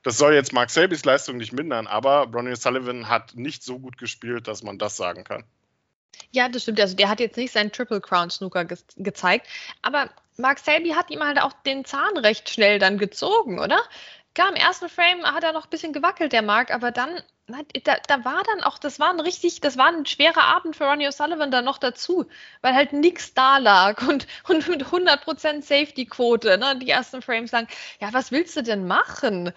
Das 0.04 0.16
soll 0.16 0.32
jetzt 0.32 0.52
Mark 0.52 0.70
Selbys 0.70 1.04
Leistung 1.04 1.38
nicht 1.38 1.52
mindern, 1.52 1.88
aber 1.88 2.28
Ronnie 2.32 2.52
O'Sullivan 2.52 3.08
hat 3.08 3.34
nicht 3.34 3.64
so 3.64 3.80
gut 3.80 3.98
gespielt, 3.98 4.46
dass 4.46 4.62
man 4.62 4.78
das 4.78 4.96
sagen 4.96 5.24
kann. 5.24 5.42
Ja, 6.30 6.48
das 6.48 6.62
stimmt. 6.62 6.80
Also 6.80 6.94
der 6.94 7.08
hat 7.08 7.18
jetzt 7.18 7.36
nicht 7.36 7.52
seinen 7.52 7.72
Triple 7.72 8.00
Crown 8.00 8.30
Snooker 8.30 8.64
ge 8.64 8.78
gezeigt, 8.96 9.48
aber 9.82 10.10
Mark 10.38 10.58
Selby 10.58 10.90
hat 10.90 11.10
ihm 11.10 11.22
halt 11.22 11.40
auch 11.40 11.52
den 11.64 11.84
Zahn 11.84 12.16
recht 12.16 12.50
schnell 12.50 12.78
dann 12.78 12.98
gezogen, 12.98 13.58
oder? 13.58 13.78
Klar, 14.34 14.50
im 14.50 14.56
ersten 14.56 14.88
Frame 14.88 15.24
hat 15.24 15.44
er 15.44 15.52
noch 15.52 15.64
ein 15.64 15.70
bisschen 15.70 15.94
gewackelt, 15.94 16.32
der 16.32 16.42
Mark, 16.42 16.70
aber 16.70 16.90
dann, 16.90 17.22
da, 17.46 17.96
da 18.06 18.24
war 18.24 18.42
dann 18.44 18.62
auch, 18.64 18.78
das 18.78 19.00
war 19.00 19.10
ein 19.10 19.20
richtig, 19.20 19.60
das 19.62 19.78
war 19.78 19.86
ein 19.86 20.04
schwerer 20.04 20.44
Abend 20.44 20.76
für 20.76 20.84
Ronnie 20.84 21.08
O'Sullivan 21.08 21.50
dann 21.50 21.64
noch 21.64 21.78
dazu, 21.78 22.26
weil 22.60 22.74
halt 22.74 22.92
nichts 22.92 23.32
da 23.32 23.56
lag 23.58 24.06
und, 24.06 24.26
und 24.48 24.68
mit 24.68 24.84
100% 24.84 25.62
Safety-Quote, 25.62 26.58
ne, 26.58 26.78
die 26.78 26.90
ersten 26.90 27.22
Frames 27.22 27.50
sagen, 27.50 27.68
ja, 28.00 28.12
was 28.12 28.30
willst 28.30 28.56
du 28.56 28.62
denn 28.62 28.86
machen? 28.86 29.52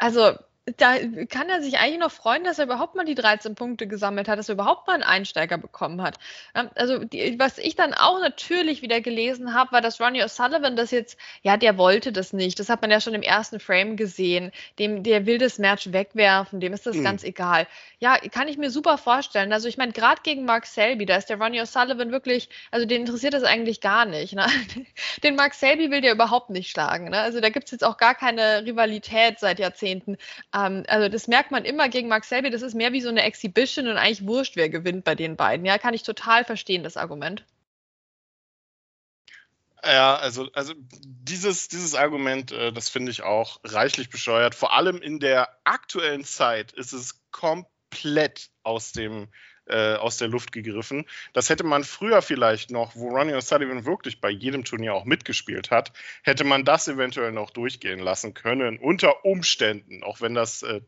Also, 0.00 0.32
da 0.78 0.94
kann 1.28 1.50
er 1.50 1.62
sich 1.62 1.78
eigentlich 1.78 1.98
noch 1.98 2.10
freuen, 2.10 2.42
dass 2.42 2.58
er 2.58 2.64
überhaupt 2.64 2.94
mal 2.94 3.04
die 3.04 3.14
13 3.14 3.54
Punkte 3.54 3.86
gesammelt 3.86 4.28
hat, 4.28 4.38
dass 4.38 4.48
er 4.48 4.54
überhaupt 4.54 4.86
mal 4.86 4.94
einen 4.94 5.02
Einsteiger 5.02 5.58
bekommen 5.58 6.00
hat. 6.00 6.18
Ähm, 6.54 6.70
also, 6.74 7.04
die, 7.04 7.38
was 7.38 7.58
ich 7.58 7.76
dann 7.76 7.92
auch 7.92 8.18
natürlich 8.20 8.80
wieder 8.80 9.02
gelesen 9.02 9.52
habe, 9.52 9.72
war, 9.72 9.82
dass 9.82 10.00
Ronnie 10.00 10.22
O'Sullivan 10.22 10.74
das 10.74 10.90
jetzt, 10.90 11.18
ja, 11.42 11.58
der 11.58 11.76
wollte 11.76 12.12
das 12.12 12.32
nicht. 12.32 12.58
Das 12.58 12.70
hat 12.70 12.80
man 12.80 12.90
ja 12.90 13.02
schon 13.02 13.12
im 13.12 13.20
ersten 13.20 13.60
Frame 13.60 13.96
gesehen. 13.96 14.52
Dem, 14.78 15.02
der 15.02 15.26
will 15.26 15.36
das 15.36 15.58
Match 15.58 15.92
wegwerfen, 15.92 16.60
dem 16.60 16.72
ist 16.72 16.86
das 16.86 16.96
mhm. 16.96 17.04
ganz 17.04 17.24
egal. 17.24 17.66
Ja, 17.98 18.16
kann 18.16 18.48
ich 18.48 18.56
mir 18.56 18.70
super 18.70 18.96
vorstellen. 18.96 19.52
Also, 19.52 19.68
ich 19.68 19.76
meine, 19.76 19.92
gerade 19.92 20.22
gegen 20.22 20.46
Mark 20.46 20.64
Selby, 20.64 21.04
da 21.04 21.16
ist 21.16 21.28
der 21.28 21.38
Ronnie 21.38 21.60
O'Sullivan 21.60 22.10
wirklich, 22.10 22.48
also 22.70 22.86
den 22.86 23.02
interessiert 23.02 23.34
das 23.34 23.44
eigentlich 23.44 23.82
gar 23.82 24.06
nicht. 24.06 24.34
Ne? 24.34 24.46
Den 25.22 25.36
Mark 25.36 25.54
Selby 25.54 25.90
will 25.90 26.00
der 26.00 26.12
überhaupt 26.12 26.50
nicht 26.50 26.70
schlagen. 26.70 27.10
Ne? 27.10 27.18
Also, 27.18 27.40
da 27.40 27.50
gibt 27.50 27.66
es 27.66 27.72
jetzt 27.72 27.84
auch 27.84 27.98
gar 27.98 28.14
keine 28.14 28.64
Rivalität 28.64 29.38
seit 29.38 29.58
Jahrzehnten. 29.58 30.16
Ähm, 30.54 30.84
also 30.86 31.08
das 31.08 31.26
merkt 31.26 31.50
man 31.50 31.64
immer 31.64 31.88
gegen 31.88 32.08
Mark 32.08 32.24
Selby, 32.24 32.50
das 32.50 32.62
ist 32.62 32.74
mehr 32.74 32.92
wie 32.92 33.00
so 33.00 33.08
eine 33.08 33.22
Exhibition 33.22 33.88
und 33.88 33.96
eigentlich 33.96 34.26
wurscht, 34.26 34.56
wer 34.56 34.68
gewinnt 34.68 35.04
bei 35.04 35.14
den 35.14 35.36
beiden. 35.36 35.66
Ja, 35.66 35.78
kann 35.78 35.94
ich 35.94 36.04
total 36.04 36.44
verstehen, 36.44 36.84
das 36.84 36.96
Argument. 36.96 37.44
Ja, 39.84 40.16
also, 40.16 40.48
also 40.54 40.72
dieses, 40.78 41.68
dieses 41.68 41.94
Argument, 41.94 42.52
äh, 42.52 42.72
das 42.72 42.88
finde 42.88 43.10
ich 43.10 43.22
auch 43.22 43.60
reichlich 43.64 44.08
bescheuert. 44.08 44.54
Vor 44.54 44.72
allem 44.72 45.02
in 45.02 45.18
der 45.18 45.48
aktuellen 45.64 46.24
Zeit 46.24 46.72
ist 46.72 46.92
es 46.92 47.20
komplett 47.30 48.48
aus 48.62 48.92
dem 48.92 49.28
äh, 49.66 49.94
aus 49.94 50.18
der 50.18 50.28
Luft 50.28 50.52
gegriffen. 50.52 51.06
Das 51.32 51.48
hätte 51.48 51.64
man 51.64 51.84
früher 51.84 52.22
vielleicht 52.22 52.70
noch, 52.70 52.94
wo 52.94 53.08
Ronnie 53.08 53.34
O'Sullivan 53.34 53.84
wirklich 53.84 54.20
bei 54.20 54.30
jedem 54.30 54.64
Turnier 54.64 54.94
auch 54.94 55.04
mitgespielt 55.04 55.70
hat, 55.70 55.92
hätte 56.22 56.44
man 56.44 56.64
das 56.64 56.88
eventuell 56.88 57.32
noch 57.32 57.50
durchgehen 57.50 58.00
lassen 58.00 58.34
können, 58.34 58.78
unter 58.78 59.24
Umständen, 59.24 60.02
auch 60.02 60.20
wenn 60.20 60.34
das, 60.34 60.62
äh, 60.62 60.80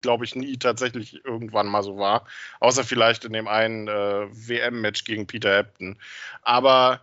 glaube 0.00 0.24
ich, 0.24 0.34
nie 0.34 0.58
tatsächlich 0.58 1.24
irgendwann 1.24 1.66
mal 1.66 1.82
so 1.82 1.96
war, 1.96 2.26
außer 2.60 2.84
vielleicht 2.84 3.24
in 3.24 3.32
dem 3.32 3.48
einen 3.48 3.88
äh, 3.88 4.26
WM-Match 4.30 5.04
gegen 5.04 5.26
Peter 5.26 5.58
Ebden. 5.58 5.98
Aber 6.42 7.02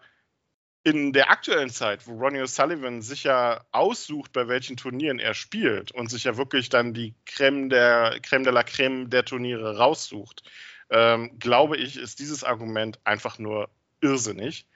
in 0.84 1.14
der 1.14 1.30
aktuellen 1.30 1.70
Zeit, 1.70 2.08
wo 2.08 2.18
Ronnie 2.18 2.42
O'Sullivan 2.42 3.02
sich 3.02 3.26
ja 3.26 3.64
aussucht, 3.72 4.34
bei 4.34 4.48
welchen 4.48 4.78
Turnieren 4.78 5.20
er 5.20 5.36
spielt 5.36 5.92
und 5.92 6.10
sich 6.10 6.24
ja 6.24 6.38
wirklich 6.38 6.70
dann 6.70 6.94
die 6.94 7.14
Creme, 7.26 7.70
der, 7.70 8.20
Creme 8.24 8.44
de 8.44 8.54
la 8.54 8.64
Creme 8.64 9.10
der 9.10 9.24
Turniere 9.24 9.78
raussucht, 9.78 10.44
ähm, 10.92 11.40
glaube 11.40 11.78
ich, 11.78 11.98
ist 11.98 12.20
dieses 12.20 12.44
Argument 12.44 13.00
einfach 13.04 13.40
nur 13.40 13.70
irrsinnig. 14.02 14.68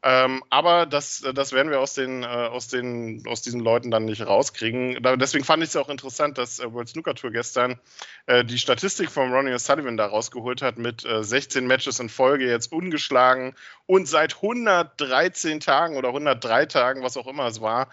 Ähm, 0.00 0.44
aber 0.48 0.86
das, 0.86 1.24
das 1.34 1.52
werden 1.52 1.72
wir 1.72 1.80
aus, 1.80 1.94
den, 1.94 2.22
äh, 2.22 2.26
aus, 2.26 2.68
den, 2.68 3.24
aus 3.26 3.42
diesen 3.42 3.58
Leuten 3.58 3.90
dann 3.90 4.04
nicht 4.04 4.24
rauskriegen. 4.24 5.02
Da, 5.02 5.16
deswegen 5.16 5.44
fand 5.44 5.64
ich 5.64 5.70
es 5.70 5.76
auch 5.76 5.88
interessant, 5.88 6.38
dass 6.38 6.60
äh, 6.60 6.72
World 6.72 6.88
Snooker 6.88 7.16
Tour 7.16 7.32
gestern 7.32 7.80
äh, 8.26 8.44
die 8.44 8.58
Statistik 8.58 9.10
von 9.10 9.32
Ronnie 9.32 9.50
O'Sullivan 9.52 9.96
da 9.96 10.06
rausgeholt 10.06 10.62
hat 10.62 10.78
mit 10.78 11.00
16 11.00 11.64
äh, 11.64 11.66
Matches 11.66 11.98
in 11.98 12.08
Folge, 12.08 12.46
jetzt 12.46 12.70
ungeschlagen 12.70 13.56
und 13.86 14.06
seit 14.06 14.36
113 14.36 15.58
Tagen 15.58 15.96
oder 15.96 16.08
103 16.08 16.66
Tagen, 16.66 17.02
was 17.02 17.16
auch 17.16 17.26
immer 17.26 17.46
es 17.46 17.60
war, 17.60 17.88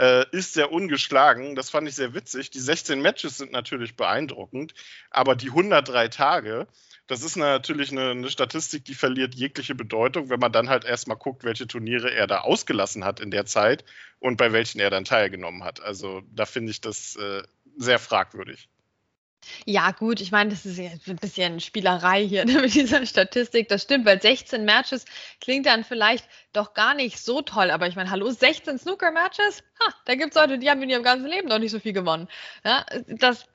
äh, 0.00 0.24
ist 0.32 0.56
er 0.56 0.72
ungeschlagen. 0.72 1.54
Das 1.54 1.68
fand 1.68 1.86
ich 1.86 1.94
sehr 1.94 2.14
witzig. 2.14 2.50
Die 2.50 2.58
16 2.58 3.02
Matches 3.02 3.36
sind 3.36 3.52
natürlich 3.52 3.96
beeindruckend, 3.96 4.72
aber 5.10 5.36
die 5.36 5.48
103 5.48 6.08
Tage, 6.08 6.66
das 7.06 7.22
ist 7.22 7.36
natürlich 7.36 7.92
eine, 7.92 8.10
eine, 8.10 8.30
Statistik, 8.30 8.84
die 8.86 8.94
verliert 8.94 9.34
jegliche 9.34 9.74
Bedeutung, 9.74 10.30
wenn 10.30 10.40
man 10.40 10.52
dann 10.52 10.70
halt 10.70 10.84
erstmal 10.84 11.18
guckt, 11.18 11.44
welche 11.44 11.66
Turniere 11.66 12.10
er 12.12 12.26
da 12.26 12.40
ausgelassen 12.40 13.04
hat 13.04 13.20
in 13.20 13.30
der 13.30 13.44
Zeit 13.44 13.84
und 14.20 14.38
bei 14.38 14.52
welchen 14.52 14.80
er 14.80 14.90
dann 14.90 15.04
teilgenommen 15.04 15.64
hat. 15.64 15.82
Also 15.82 16.22
da 16.32 16.46
finde 16.46 16.70
ich 16.70 16.80
das 16.80 17.16
äh, 17.16 17.42
sehr 17.76 17.98
fragwürdig. 17.98 18.68
Ja, 19.64 19.90
gut, 19.92 20.20
ich 20.20 20.32
meine, 20.32 20.50
das 20.50 20.66
ist 20.66 20.78
ja 20.78 20.90
ein 21.06 21.16
bisschen 21.16 21.60
Spielerei 21.60 22.26
hier 22.26 22.44
ne, 22.46 22.60
mit 22.60 22.74
dieser 22.74 23.04
Statistik. 23.04 23.68
Das 23.68 23.82
stimmt, 23.82 24.06
weil 24.06 24.20
16 24.20 24.64
Matches 24.64 25.04
klingt 25.40 25.66
dann 25.66 25.84
vielleicht 25.84 26.26
doch 26.52 26.74
gar 26.74 26.94
nicht 26.94 27.18
so 27.18 27.42
toll. 27.42 27.70
Aber 27.70 27.86
ich 27.86 27.96
meine, 27.96 28.10
hallo, 28.10 28.30
16 28.30 28.78
Snooker-Matches? 28.78 29.62
Ha, 29.80 29.94
da 30.04 30.14
gibt 30.14 30.34
es 30.34 30.40
Leute, 30.40 30.58
die 30.58 30.68
haben 30.68 30.82
in 30.82 30.90
ihrem 30.90 31.02
ganzen 31.02 31.26
Leben 31.26 31.48
noch 31.48 31.58
nicht 31.58 31.70
so 31.70 31.80
viel 31.80 31.92
gewonnen. 31.92 32.28
Ja, 32.64 32.84
das, 33.08 33.46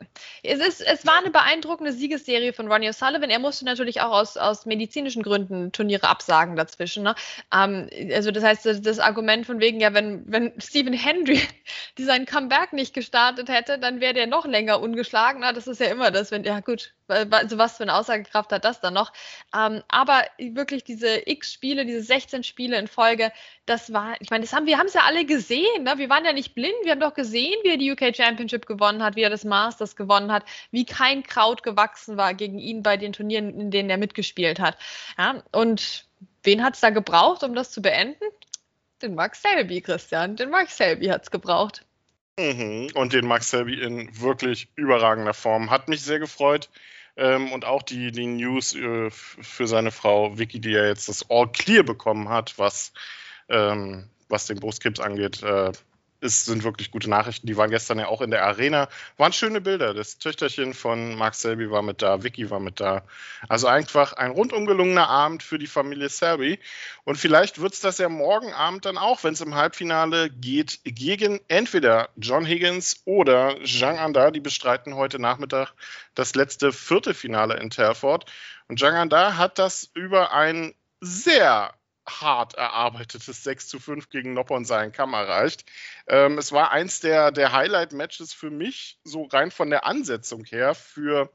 es, 0.44 0.60
ist, 0.60 0.82
es 0.82 1.06
war 1.06 1.18
eine 1.18 1.30
beeindruckende 1.30 1.92
Siegesserie 1.92 2.54
von 2.54 2.72
Ronnie 2.72 2.90
O'Sullivan. 2.90 3.30
Er 3.30 3.40
musste 3.40 3.66
natürlich 3.66 4.02
auch 4.02 4.12
aus, 4.12 4.38
aus 4.38 4.66
medizinischen 4.66 5.24
Gründen 5.24 5.72
Turniere 5.72 6.08
absagen 6.08 6.56
dazwischen. 6.56 7.04
Ne? 7.04 7.16
Ähm, 7.54 7.90
also 8.12 8.32
das 8.32 8.44
heißt, 8.44 8.66
das, 8.86 9.00
Argument 9.00 9.46
von 9.46 9.60
wegen, 9.60 9.80
ja, 9.80 9.94
wenn, 9.94 10.24
wenn 10.26 10.54
Stephen 10.60 10.94
Hendry 10.94 11.42
sein 12.00 12.26
Comeback 12.26 12.74
nicht 12.74 12.94
gestartet 12.94 13.50
hätte, 13.50 13.78
dann 13.78 14.00
wäre 14.00 14.14
der 14.14 14.28
noch 14.28 14.46
länger 14.46 14.82
ungeschlagen. 14.82 15.42
Na, 15.42 15.54
das 15.54 15.68
ist 15.68 15.80
ja 15.80 15.88
immer 15.88 16.12
das, 16.12 16.32
wenn, 16.32 16.44
ja 16.44 16.60
gut, 16.62 16.95
also 17.08 17.58
was 17.58 17.78
für 17.78 17.84
eine 17.84 17.94
Aussagekraft 17.94 18.52
hat 18.52 18.66
das 18.66 18.82
dann 18.82 18.94
noch? 18.94 19.14
Ähm, 19.56 19.84
aber 19.88 20.24
wirklich 20.38 20.84
diese 20.84 21.28
X-Spiele, 21.30 21.86
diese 21.86 22.02
16 22.02 22.44
Spiele 22.44 22.78
in 22.78 22.88
Folge, 22.88 23.32
das 23.66 23.94
war, 23.94 24.16
ich 24.20 24.30
meine, 24.30 24.44
das 24.44 24.54
haben 24.54 24.66
wir 24.66 24.78
haben 24.78 24.88
es 24.88 24.94
ja 24.94 25.02
alle 25.06 25.26
gesehen. 25.26 25.84
Ne? 25.84 25.94
Wir 25.98 26.10
waren 26.10 26.26
ja 26.26 26.34
nicht 26.34 26.56
blind. 26.56 26.76
Wir 26.84 26.92
haben 26.92 27.00
doch 27.00 27.14
gesehen, 27.14 27.56
wie 27.64 27.70
er 27.70 27.78
die 27.78 27.92
UK 27.92 28.16
Championship 28.16 28.66
gewonnen 28.66 29.04
hat, 29.04 29.16
wie 29.16 29.24
er 29.24 29.30
das 29.30 29.44
Masters 29.44 29.96
gewonnen 29.96 30.32
hat, 30.32 30.44
wie 30.72 30.86
kein 30.86 31.24
Kraut 31.24 31.64
gewachsen 31.64 32.18
war 32.18 32.34
gegen 32.34 32.60
ihn 32.60 32.84
bei 32.84 32.98
den 32.98 33.14
Turnieren, 33.14 33.60
in 33.60 33.72
denen 33.72 33.90
er 33.90 33.98
mitgespielt 33.98 34.60
hat. 34.60 34.78
Ja? 35.18 35.44
Und 35.52 36.06
wen 36.44 36.64
hat 36.64 36.76
es 36.76 36.82
da 36.82 36.90
gebraucht, 36.90 37.44
um 37.44 37.54
das 37.56 37.72
zu 37.72 37.82
beenden? 37.82 38.24
Den 39.02 39.16
Mark 39.16 39.36
Selby, 39.36 39.82
Christian. 39.82 40.36
Den 40.36 40.50
Mark 40.50 40.70
Selby 40.70 41.08
hat 41.08 41.24
es 41.24 41.32
gebraucht. 41.32 41.86
Mhm. 42.38 42.90
Und 42.96 43.14
den 43.14 43.28
Max 43.28 43.50
Selby 43.50 43.82
in 43.82 44.10
wirklich 44.20 44.68
überragender 44.76 45.34
Form. 45.34 45.70
Hat 45.70 45.88
mich 45.88 46.02
sehr 46.02 46.20
gefreut. 46.20 46.70
Ähm, 47.18 47.52
und 47.54 47.64
auch 47.64 47.82
die, 47.82 48.12
die 48.12 48.28
News 48.28 48.76
äh, 48.76 49.10
für 49.10 49.68
seine 49.68 49.92
Frau 49.92 50.38
Vicky, 50.38 50.60
die 50.60 50.72
ja 50.72 50.86
jetzt 50.86 51.08
das 51.08 51.30
All 51.30 51.50
Clear 51.50 51.84
bekommen 51.84 52.28
hat, 52.28 52.60
was, 52.60 52.92
ähm, 53.48 54.10
was 54.28 54.48
den 54.48 54.60
Brustkrebs 54.60 55.00
angeht. 55.00 55.42
Äh, 55.42 55.72
ist, 56.22 56.46
sind 56.46 56.64
wirklich 56.64 56.92
gute 56.92 57.10
Nachrichten. 57.10 57.48
Die 57.48 57.58
waren 57.58 57.70
gestern 57.70 58.00
ja 58.00 58.08
auch 58.08 58.22
in 58.22 58.32
der 58.32 58.46
Arena. 58.46 58.88
Waren 59.18 59.34
schöne 59.34 59.62
Bilder. 59.62 59.94
Das 59.94 60.18
Töchterchen 60.18 60.74
von 60.74 61.16
Mark 61.16 61.36
Selby 61.36 61.70
war 61.70 61.82
mit 61.82 62.02
da, 62.02 62.24
Vicky 62.24 62.50
war 62.50 62.60
mit 62.60 62.80
da. 62.80 63.04
Also 63.48 63.68
einfach 63.68 64.14
ein 64.14 64.32
rundum 64.32 64.66
gelungener 64.66 65.10
Abend 65.10 65.44
für 65.44 65.60
die 65.60 65.68
Familie 65.68 66.10
Selby. 66.10 66.60
Und 67.04 67.18
vielleicht 67.18 67.62
wird 67.62 67.74
es 67.74 67.82
das 67.82 67.98
ja 67.98 68.10
morgen 68.10 68.54
Abend 68.54 68.86
dann 68.86 68.98
auch, 68.98 69.24
wenn 69.24 69.34
es 69.34 69.42
im 69.42 69.56
Halbfinale 69.56 70.30
geht, 70.30 70.80
gegen 70.84 71.40
entweder 71.48 72.10
John 72.18 72.46
Higgins 72.46 73.02
oder 73.06 73.58
Zhang 73.64 73.98
Anda. 73.98 74.32
Die 74.32 74.40
bestreiten 74.40 74.96
heute 74.96 75.20
Nachmittag 75.20 75.74
das 76.16 76.36
letzte 76.36 76.72
Viertelfinale 76.72 77.60
in 77.60 77.70
Telford. 77.70 78.26
Und 78.68 78.80
Zhang 78.80 78.96
Anda 78.96 79.38
hat 79.38 79.60
das 79.60 79.90
über 79.94 80.32
ein 80.32 80.74
sehr 81.02 81.74
hart 82.08 82.54
erarbeitetes 82.56 83.44
6 83.44 83.68
zu 83.68 83.80
5 83.80 84.10
gegen 84.10 84.34
Noppon 84.34 84.66
seinen 84.66 84.92
Kamm 84.92 85.14
erreicht. 85.14 85.66
Ähm, 86.08 86.38
es 86.38 86.52
war 86.52 86.72
eins 86.72 87.00
der, 87.00 87.32
der 87.32 87.52
Highlight-Matches 87.52 88.34
für 88.34 88.52
mich, 88.52 89.00
so 89.04 89.24
rein 89.24 89.52
von 89.52 89.70
der 89.70 89.86
Ansetzung 89.86 90.46
her, 90.46 90.76
für 90.76 91.32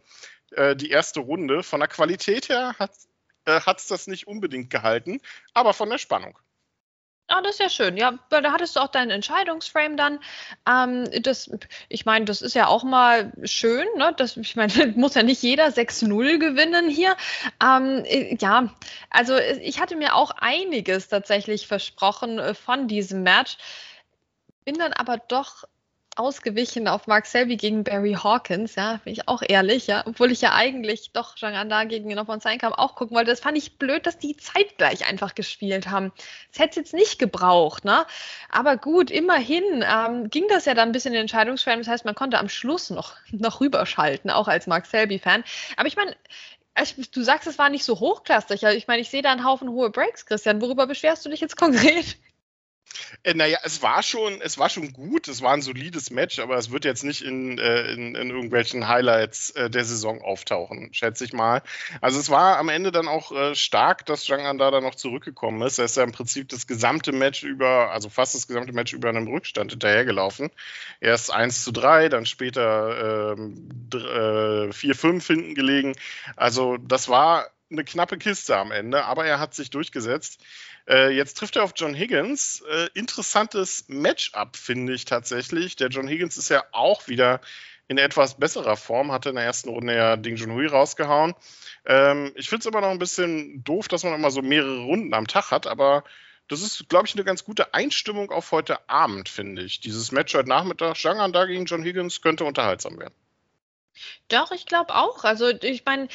äh, 0.53 0.77
die 0.77 0.91
erste 0.91 1.21
Runde. 1.21 1.63
Von 1.63 1.81
der 1.81 1.89
Qualität 1.89 2.49
her 2.49 2.77
hat 2.79 2.93
es 2.93 3.09
äh, 3.47 3.89
das 3.89 4.07
nicht 4.07 4.27
unbedingt 4.27 4.71
gehalten, 4.71 5.21
aber 5.55 5.75
von 5.75 5.91
der 5.91 5.99
Spannung. 5.99 6.39
Ah, 7.33 7.43
das 7.43 7.53
ist 7.53 7.61
ja 7.61 7.69
schön. 7.71 7.97
Ja, 7.97 8.19
da 8.29 8.43
hattest 8.51 8.75
du 8.75 8.81
auch 8.81 8.89
deinen 8.89 9.13
Entscheidungsframe 9.13 9.97
dann. 9.97 10.19
Ähm, 10.69 11.09
das, 11.23 11.49
ich 11.89 12.05
meine, 12.05 12.25
das 12.25 12.43
ist 12.43 12.55
ja 12.55 12.67
auch 12.67 12.83
mal 12.83 13.33
schön. 13.45 13.87
Ne? 13.97 14.13
Das, 14.17 14.37
ich 14.37 14.57
meine, 14.57 14.73
muss 14.97 15.15
ja 15.15 15.23
nicht 15.23 15.41
jeder 15.41 15.69
6-0 15.69 16.39
gewinnen 16.39 16.89
hier. 16.89 17.17
Ähm, 17.63 18.05
äh, 18.05 18.37
ja, 18.41 18.75
also 19.11 19.37
ich 19.37 19.81
hatte 19.81 19.95
mir 19.95 20.17
auch 20.17 20.33
einiges 20.41 21.07
tatsächlich 21.07 21.69
versprochen 21.69 22.41
äh, 22.41 22.53
von 22.53 22.89
diesem 22.89 23.23
Match. 23.23 23.59
Bin 24.65 24.75
dann 24.75 24.93
aber 24.93 25.19
doch 25.19 25.63
ausgewichen 26.21 26.87
auf 26.87 27.07
Mark 27.07 27.27
Selby 27.27 27.57
gegen 27.57 27.83
Barry 27.83 28.13
Hawkins, 28.13 28.75
ja, 28.75 29.01
bin 29.05 29.15
ich 29.15 29.27
auch 29.27 29.43
ehrlich, 29.47 29.87
ja, 29.87 30.05
obwohl 30.07 30.31
ich 30.31 30.43
ja 30.43 30.55
eigentlich 30.55 31.13
doch 31.13 31.37
Janganda 31.39 31.85
gegen 31.85 32.15
Noppon 32.15 32.41
Seinkam 32.41 32.75
auch 32.75 32.95
gucken 32.95 33.17
wollte. 33.17 33.31
Das 33.31 33.41
fand 33.41 33.57
ich 33.57 33.79
blöd, 33.79 34.07
dass 34.07 34.19
die 34.19 34.37
zeitgleich 34.37 35.09
einfach 35.09 35.35
gespielt 35.35 35.89
haben. 35.89 36.13
Das 36.51 36.61
hätte 36.61 36.71
es 36.71 36.77
jetzt 36.77 36.95
nicht 36.95 37.19
gebraucht, 37.19 37.85
ne? 37.85 38.07
Aber 38.51 38.77
gut, 38.77 39.11
immerhin 39.11 39.65
ähm, 39.83 40.29
ging 40.29 40.45
das 40.49 40.67
ja 40.67 40.75
dann 40.75 40.91
ein 40.91 40.93
bisschen 40.93 41.13
in 41.13 41.19
den 41.19 41.23
Entscheidungsfällen. 41.23 41.81
Das 41.81 41.89
heißt, 41.89 42.05
man 42.05 42.15
konnte 42.15 42.39
am 42.39 42.49
Schluss 42.49 42.91
noch, 42.91 43.15
noch 43.33 43.61
rüberschalten, 43.61 44.31
auch 44.31 44.47
als 44.47 44.67
Mark 44.67 44.87
Selby-Fan. 44.87 45.43
Aber 45.77 45.89
ich 45.89 45.97
meine, 45.97 46.15
du 47.13 47.23
sagst, 47.23 47.47
es 47.49 47.59
war 47.59 47.71
nicht 47.71 47.85
so 47.85 47.99
hochklassig. 47.99 48.63
Ich 48.63 48.87
meine, 48.87 49.01
ich 49.01 49.11
sehe 49.11 49.23
da 49.23 49.33
einen 49.33 49.45
Haufen 49.45 49.71
hohe 49.71 49.91
Breaks, 49.91 50.27
Christian. 50.27 50.61
Worüber 50.61 50.87
beschwerst 50.87 51.25
du 51.25 51.31
dich 51.31 51.41
jetzt 51.41 51.57
konkret? 51.57 52.19
Äh, 53.23 53.35
naja, 53.35 53.59
es 53.65 53.83
war 53.83 54.03
schon, 54.03 54.41
es 54.41 54.59
war 54.59 54.69
schon 54.69 54.93
gut, 54.93 55.29
es 55.29 55.43
war 55.43 55.53
ein 55.53 55.63
solides 55.63 56.11
Match, 56.11 56.39
aber 56.39 56.57
es 56.57 56.71
wird 56.71 56.85
jetzt 56.85 57.05
nicht 57.05 57.23
in, 57.23 57.59
äh, 57.59 57.93
in, 57.93 58.15
in, 58.15 58.31
irgendwelchen 58.31 58.89
Highlights 58.89 59.51
äh, 59.51 59.71
der 59.71 59.85
Saison 59.85 60.23
auftauchen, 60.23 60.93
schätze 60.93 61.25
ich 61.25 61.33
mal. 61.33 61.63
Also 62.01 62.19
es 62.19 62.31
war 62.31 62.59
am 62.59 62.69
Ende 62.69 62.93
dann 62.93 63.09
auch 63.09 63.33
äh, 63.33 63.55
stark, 63.55 64.07
dass 64.07 64.25
Zhang 64.25 64.47
Anda 64.47 64.71
da 64.71 64.81
noch 64.81 64.95
zurückgekommen 64.95 65.63
ist. 65.63 65.79
Er 65.79 65.85
ist 65.85 65.97
ja 65.97 66.03
im 66.03 66.13
Prinzip 66.13 66.49
das 66.49 66.67
gesamte 66.67 67.13
Match 67.13 67.43
über, 67.43 67.91
also 67.93 68.09
fast 68.09 68.35
das 68.35 68.47
gesamte 68.47 68.73
Match 68.73 68.93
über 68.93 69.09
einem 69.09 69.29
Rückstand 69.29 69.73
hinterhergelaufen. 69.73 70.51
Erst 71.01 71.33
1 71.33 71.65
zu 71.65 71.73
3, 71.73 72.09
dann 72.09 72.27
später 72.27 73.35
ähm, 73.37 73.69
äh, 73.93 74.71
4-5 74.71 75.27
hinten 75.27 75.55
gelegen. 75.55 75.95
Also 76.37 76.77
das 76.77 77.09
war 77.09 77.51
eine 77.71 77.85
knappe 77.85 78.19
Kiste 78.19 78.57
am 78.57 78.73
Ende, 78.73 79.05
aber 79.05 79.27
er 79.27 79.39
hat 79.39 79.55
sich 79.55 79.71
durchgesetzt. 79.71 80.43
Äh, 80.89 81.11
jetzt 81.11 81.39
trifft 81.39 81.57
er 81.57 81.65
auf 81.65 81.73
John 81.77 81.95
Higgins. 81.95 82.63
Äh, 82.71 82.89
interessantes 82.95 83.85
Matchup, 83.89 84.57
finde 84.57 84.93
ich 84.95 85.05
tatsächlich. 85.05 85.77
Der 85.77 85.89
John 85.89 86.09
Higgins 86.09 86.37
ist 86.37 86.49
ja 86.49 86.65
auch 86.73 87.09
wieder 87.09 87.41
in 87.89 87.99
etwas 87.99 88.39
besserer 88.39 88.77
Form, 88.77 89.11
hatte 89.11 89.31
in 89.31 89.35
der 89.35 89.45
ersten 89.45 89.69
Runde 89.69 89.97
ja 89.97 90.17
Ding 90.17 90.37
Junhui 90.37 90.67
rausgehauen. 90.67 91.35
Ähm, 91.85 92.33
ich 92.37 92.49
finde 92.49 92.61
es 92.61 92.67
immer 92.67 92.81
noch 92.81 92.91
ein 92.91 93.01
bisschen 93.01 93.65
doof, 93.65 93.89
dass 93.89 94.05
man 94.05 94.15
immer 94.15 94.31
so 94.31 94.43
mehrere 94.43 94.85
Runden 94.85 95.13
am 95.13 95.27
Tag 95.27 95.51
hat, 95.51 95.67
aber 95.67 96.05
das 96.47 96.63
ist, 96.63 96.89
glaube 96.89 97.07
ich, 97.07 97.15
eine 97.15 97.25
ganz 97.25 97.45
gute 97.45 97.75
Einstimmung 97.75 98.31
auf 98.31 98.53
heute 98.53 98.89
Abend, 98.89 99.29
finde 99.29 99.63
ich. 99.63 99.81
Dieses 99.81 100.13
Match 100.13 100.35
heute 100.35 100.49
Nachmittag, 100.49 101.03
Jangan 101.03 101.33
da 101.33 101.47
gegen 101.47 101.65
John 101.65 101.83
Higgins, 101.83 102.23
könnte 102.23 102.45
unterhaltsam 102.45 102.99
werden. 102.99 103.15
Doch, 104.29 104.51
ich 104.53 104.67
glaube 104.67 104.95
auch. 104.95 105.25
Also 105.25 105.49
ich 105.49 105.85
meine, 105.85 106.09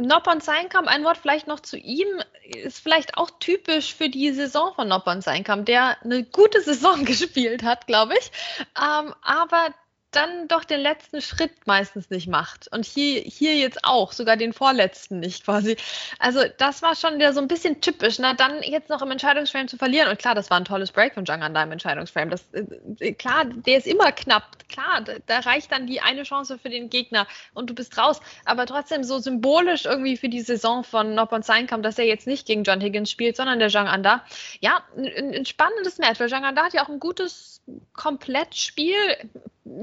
Noppon 0.00 0.40
Seinkamp, 0.40 0.88
ein 0.88 1.04
Wort 1.04 1.18
vielleicht 1.18 1.46
noch 1.46 1.60
zu 1.60 1.76
ihm, 1.76 2.08
ist 2.44 2.80
vielleicht 2.80 3.16
auch 3.16 3.30
typisch 3.38 3.94
für 3.94 4.08
die 4.08 4.32
Saison 4.32 4.74
von 4.74 4.88
Noppon 4.88 5.20
Seinkamp, 5.20 5.66
der 5.66 5.96
eine 6.02 6.24
gute 6.24 6.60
Saison 6.60 7.04
gespielt 7.04 7.62
hat, 7.62 7.86
glaube 7.86 8.14
ich, 8.18 8.32
ähm, 8.76 9.14
aber 9.22 9.74
dann 10.10 10.48
doch 10.48 10.64
den 10.64 10.80
letzten 10.80 11.20
Schritt 11.20 11.66
meistens 11.66 12.10
nicht 12.10 12.28
macht. 12.28 12.68
Und 12.72 12.84
hier, 12.84 13.20
hier 13.20 13.56
jetzt 13.56 13.84
auch, 13.84 14.12
sogar 14.12 14.36
den 14.36 14.52
vorletzten 14.52 15.20
nicht 15.20 15.44
quasi. 15.44 15.76
Also 16.18 16.40
das 16.58 16.82
war 16.82 16.96
schon 16.96 17.18
der 17.18 17.32
so 17.32 17.40
ein 17.40 17.48
bisschen 17.48 17.80
typisch. 17.80 18.18
Na, 18.18 18.34
dann 18.34 18.62
jetzt 18.62 18.88
noch 18.88 19.02
im 19.02 19.10
Entscheidungsframe 19.10 19.68
zu 19.68 19.76
verlieren. 19.76 20.08
Und 20.08 20.18
klar, 20.18 20.34
das 20.34 20.50
war 20.50 20.58
ein 20.58 20.64
tolles 20.64 20.90
Break 20.90 21.14
von 21.14 21.26
Zhang 21.26 21.42
Anda 21.42 21.62
im 21.62 21.72
Entscheidungsframe. 21.72 22.30
Das, 22.30 22.44
äh, 22.52 23.12
klar, 23.12 23.44
der 23.44 23.78
ist 23.78 23.86
immer 23.86 24.10
knapp. 24.12 24.44
Klar, 24.68 25.02
da, 25.02 25.14
da, 25.26 25.38
reicht 25.40 25.70
dann 25.72 25.86
die 25.86 26.00
eine 26.00 26.24
Chance 26.24 26.58
für 26.58 26.70
den 26.70 26.90
Gegner 26.90 27.26
und 27.54 27.70
du 27.70 27.74
bist 27.74 27.96
raus. 27.96 28.20
Aber 28.44 28.66
trotzdem 28.66 29.04
so 29.04 29.18
symbolisch 29.18 29.84
irgendwie 29.84 30.16
für 30.16 30.28
die 30.28 30.40
Saison 30.40 30.82
von 30.82 31.14
Noppon 31.14 31.42
Seinkam, 31.42 31.82
dass 31.82 31.98
er 31.98 32.06
jetzt 32.06 32.26
nicht 32.26 32.46
gegen 32.46 32.64
John 32.64 32.80
Higgins 32.80 33.10
spielt, 33.10 33.36
sondern 33.36 33.58
der 33.58 33.68
Zhang 33.68 33.86
Anda. 33.86 34.24
Ja, 34.60 34.82
ein, 34.96 35.34
ein 35.34 35.46
spannendes 35.46 35.98
Match, 35.98 36.18
weil 36.18 36.28
Zhang 36.28 36.44
Anda 36.44 36.64
hat 36.64 36.72
ja 36.72 36.84
auch 36.84 36.88
ein 36.88 37.00
gutes 37.00 37.62
Komplettspiel 37.92 38.96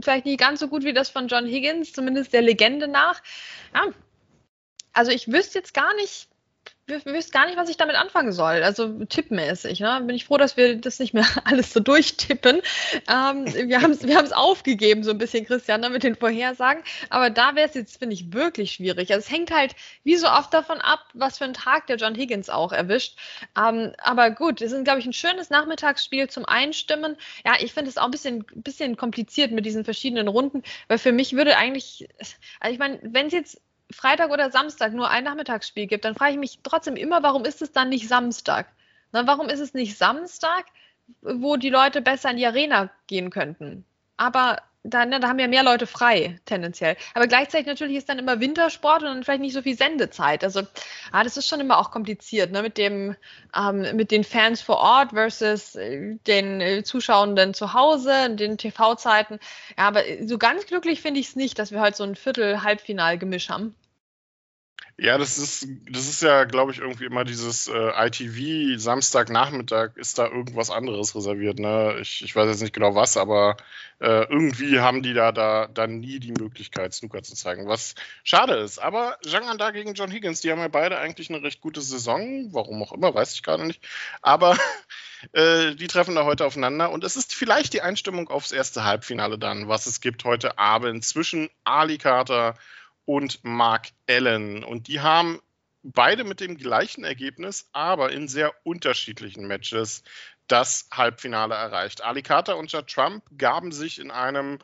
vielleicht 0.01 0.25
nicht 0.25 0.39
ganz 0.39 0.60
so 0.60 0.67
gut 0.67 0.84
wie 0.84 0.94
das 0.94 1.10
von 1.10 1.27
John 1.27 1.46
Higgins, 1.46 1.94
zumindest 1.94 2.34
der 2.34 2.41
Legende 2.41 2.88
nach. 2.88 3.22
Ja. 3.74 3.88
Also 4.94 5.12
ich 5.12 5.32
wüsste 5.32 5.60
jetzt 5.60 5.74
gar 5.74 5.94
nicht, 5.96 6.27
wüsste 6.88 7.32
gar 7.32 7.46
nicht, 7.46 7.58
was 7.58 7.70
ich 7.70 7.77
damit 7.77 7.96
anfangen 7.96 8.32
soll. 8.32 8.63
Also 8.63 9.06
tippmäßig. 9.06 9.79
Ne? 9.79 10.01
Bin 10.06 10.15
ich 10.15 10.25
froh, 10.25 10.38
dass 10.38 10.58
wir 10.58 10.77
das 10.77 11.00
nicht 11.00 11.13
mehr 11.13 11.25
alles 11.44 11.74
so 11.74 11.79
durchtippen. 11.79 12.62
Ähm, 13.08 13.46
wir 13.70 13.82
haben 13.82 13.91
es 13.91 14.03
wir 14.03 14.38
aufgegeben, 14.38 15.03
so 15.03 15.12
ein 15.12 15.17
bisschen, 15.17 15.46
Christian, 15.46 15.82
ne, 15.82 15.89
mit 15.89 16.03
den 16.03 16.15
Vorhersagen. 16.15 16.84
Aber 17.10 17.29
da 17.29 17.56
wäre 17.56 17.67
es 17.67 17.75
jetzt, 17.75 18.00
finde 18.00 18.13
ich, 18.13 18.34
wirklich 18.34 18.72
schwierig. 18.72 19.12
Also 19.12 19.25
es 19.25 19.32
hängt 19.32 19.51
halt 19.51 19.75
wie 20.03 20.15
so 20.15 20.27
oft 20.27 20.53
davon 20.53 20.79
ab, 20.79 21.00
was 21.13 21.38
für 21.38 21.46
einen 21.46 21.53
Tag 21.53 21.88
der 21.88 21.98
John 21.98 22.15
Higgins 22.15 22.50
auch 22.50 22.72
erwischt. 22.72 23.17
Ähm, 23.58 23.94
aber 24.00 24.32
gut, 24.32 24.62
es 24.62 24.72
ist, 24.72 24.84
glaube 24.84 25.00
ich, 25.00 25.06
ein 25.06 25.13
schönes 25.13 25.50
Nachmittagsspiel 25.50 26.29
zum 26.29 26.46
Einstimmen. 26.46 27.17
Ja, 27.46 27.53
ich 27.60 27.74
finde 27.74 27.89
es 27.89 27.98
auch 27.98 28.06
ein 28.06 28.12
bisschen, 28.12 28.46
bisschen 28.56 28.98
kompliziert 28.98 29.51
mit 29.51 29.65
diesen 29.65 29.84
verschiedenen 29.84 30.27
Runden, 30.27 30.63
weil 30.88 30.98
für 30.98 31.12
mich 31.12 31.34
würde 31.34 31.58
eigentlich, 31.58 32.08
also 32.20 32.74
ich 32.74 32.79
meine, 32.79 33.00
wenn 33.03 33.27
es 33.27 33.34
jetzt 33.34 33.62
Freitag 33.91 34.32
oder 34.32 34.51
Samstag 34.51 34.94
nur 34.94 35.10
ein 35.10 35.24
Nachmittagsspiel 35.24 35.88
gibt, 35.88 36.06
dann 36.06 36.15
frage 36.15 36.34
ich 36.34 36.38
mich 36.38 36.60
trotzdem 36.63 36.96
immer, 36.96 37.24
warum 37.24 37.46
ist 37.46 37.62
es 37.62 37.72
dann 37.72 37.89
nicht 37.89 38.08
Samstag? 38.08 38.67
Na, 39.12 39.25
warum 39.27 39.50
ist 39.50 39.60
es 39.60 39.74
nicht 39.74 39.98
Samstag, 39.98 40.65
wo 41.22 41.56
die 41.56 41.70
Leute 41.70 42.01
besser 42.01 42.32
in 42.32 42.38
die 42.38 42.46
Arena 42.46 42.89
gehen 43.08 43.29
könnten? 43.29 43.86
Aber 44.17 44.62
da, 44.89 45.06
ne, 45.06 45.20
da 45.20 45.27
haben 45.27 45.39
ja 45.39 45.48
mehr 45.48 45.63
Leute 45.63 45.86
frei, 45.88 46.39
tendenziell. 46.46 46.96
Aber 47.13 47.27
gleichzeitig 47.27 47.67
natürlich 47.67 47.98
ist 47.98 48.10
dann 48.10 48.20
immer 48.20 48.39
Wintersport 48.39 49.03
und 49.03 49.10
dann 49.10 49.24
vielleicht 49.24 49.41
nicht 49.41 49.53
so 49.53 49.62
viel 49.62 49.77
Sendezeit. 49.77 50.44
Also, 50.44 50.62
ah, 51.12 51.24
das 51.24 51.38
ist 51.38 51.48
schon 51.48 51.60
immer 51.60 51.77
auch 51.77 51.91
kompliziert, 51.91 52.51
ne, 52.51 52.62
mit 52.62 52.77
dem, 52.77 53.15
ähm, 53.56 53.96
mit 53.96 54.12
den 54.12 54.24
Fans 54.24 54.62
vor 54.62 54.77
Ort 54.77 55.12
versus 55.12 55.75
äh, 55.75 56.15
den 56.27 56.62
äh, 56.62 56.84
Zuschauenden 56.84 57.53
zu 57.53 57.74
Hause, 57.74 58.29
den 58.36 58.58
TV-Zeiten. 58.58 59.39
Ja, 59.77 59.88
aber 59.88 60.03
so 60.25 60.38
ganz 60.38 60.65
glücklich 60.65 61.01
finde 61.01 61.20
ich 61.20 61.29
es 61.29 61.36
nicht, 61.36 61.60
dass 61.60 61.72
wir 61.72 61.82
heute 61.82 61.98
so 61.98 62.03
ein 62.03 62.15
Viertel-Halbfinal-Gemisch 62.15 63.50
haben. 63.50 63.75
Ja, 65.00 65.20
das 65.20 65.38
ist, 65.38 65.68
das 65.92 66.08
ist 66.08 66.24
ja, 66.24 66.46
glaube 66.46 66.72
ich, 66.72 66.80
irgendwie 66.80 67.06
immer 67.06 67.24
dieses 67.24 67.68
äh, 67.68 68.08
ITV 68.08 68.80
Samstagnachmittag 68.80 69.96
ist 69.96 70.18
da 70.18 70.25
irgendwas 70.25 70.72
anderes 70.72 71.16
reserviert. 71.16 71.60
Ne? 71.60 72.00
Ich, 72.01 72.24
ich 72.24 72.36
weiß 72.36 72.50
jetzt 72.50 72.63
nicht 72.63 72.74
genau 72.74 72.96
was, 72.96 73.16
aber 73.16 73.58
äh, 74.00 74.24
irgendwie 74.24 74.80
haben 74.80 75.04
die 75.04 75.13
da, 75.13 75.32
da 75.32 75.68
dann 75.68 76.00
nie 76.00 76.20
die 76.20 76.32
Möglichkeit, 76.32 76.96
Snooker 76.96 77.22
zu 77.22 77.36
zeigen, 77.36 77.68
was 77.68 77.94
schade 78.24 78.56
ist. 78.56 78.80
Aber 78.80 79.20
Zhang 79.22 79.48
Anda 79.48 79.70
gegen 79.70 79.94
John 79.94 80.10
Higgins, 80.10 80.42
die 80.42 80.51
haben 80.51 80.60
ja 80.60 80.68
beide 80.68 80.98
eigentlich 80.98 81.30
eine 81.30 81.44
recht 81.44 81.62
gute 81.62 81.82
Saison, 81.82 82.51
warum 82.51 82.82
auch 82.82 82.92
immer, 82.92 83.13
weiß 83.13 83.34
ich 83.34 83.44
gerade 83.44 83.68
nicht. 83.68 83.88
Aber 84.24 84.58
äh, 85.34 85.75
die 85.75 85.88
treffen 85.88 86.16
da 86.16 86.25
heute 86.25 86.44
aufeinander 86.44 86.89
und 86.89 87.04
es 87.04 87.16
ist 87.16 87.36
vielleicht 87.36 87.74
die 87.74 87.84
Einstimmung 87.84 88.30
aufs 88.30 88.51
erste 88.51 88.84
Halbfinale 88.84 89.38
dann, 89.38 89.68
was 89.68 89.86
es 89.86 90.01
gibt 90.01 90.24
heute 90.24 90.58
Abend 90.58 91.06
zwischen 91.06 91.51
Ali 91.66 92.00
Carter 92.00 92.56
und 93.08 93.40
Mark 93.44 93.88
Allen. 94.08 94.64
Und 94.66 94.90
die 94.90 95.00
haben 95.00 95.40
beide 95.82 96.26
mit 96.26 96.42
dem 96.42 96.58
gleichen 96.58 97.06
Ergebnis, 97.06 97.70
aber 97.72 98.12
in 98.12 98.28
sehr 98.28 98.54
unterschiedlichen 98.64 99.48
Matches 99.48 100.04
das 100.48 100.90
Halbfinale 100.94 101.56
erreicht. 101.56 102.04
Ali 102.04 102.22
Carter 102.22 102.58
und 102.58 102.72
Judd 102.72 102.88
Trump 102.88 103.24
gaben 103.38 103.72
sich 103.72 104.00
in 104.00 104.12
einem 104.12 104.60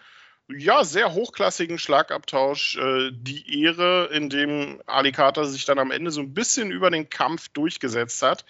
ja, 0.50 0.84
sehr 0.84 1.14
hochklassigen 1.14 1.80
Schlagabtausch 1.80 2.78
äh, 2.78 3.12
die 3.14 3.64
Ehre, 3.64 4.10
in 4.12 4.30
dem 4.30 4.82
Ali 4.86 5.14
Carter 5.14 5.46
sich 5.46 5.64
dann 5.64 5.80
am 5.80 5.92
Ende 5.92 6.12
so 6.12 6.20
ein 6.20 6.34
bisschen 6.34 6.70
über 6.70 6.90
den 6.90 7.10
Kampf 7.10 7.48
durchgesetzt 7.50 8.22
hat. 8.22 8.46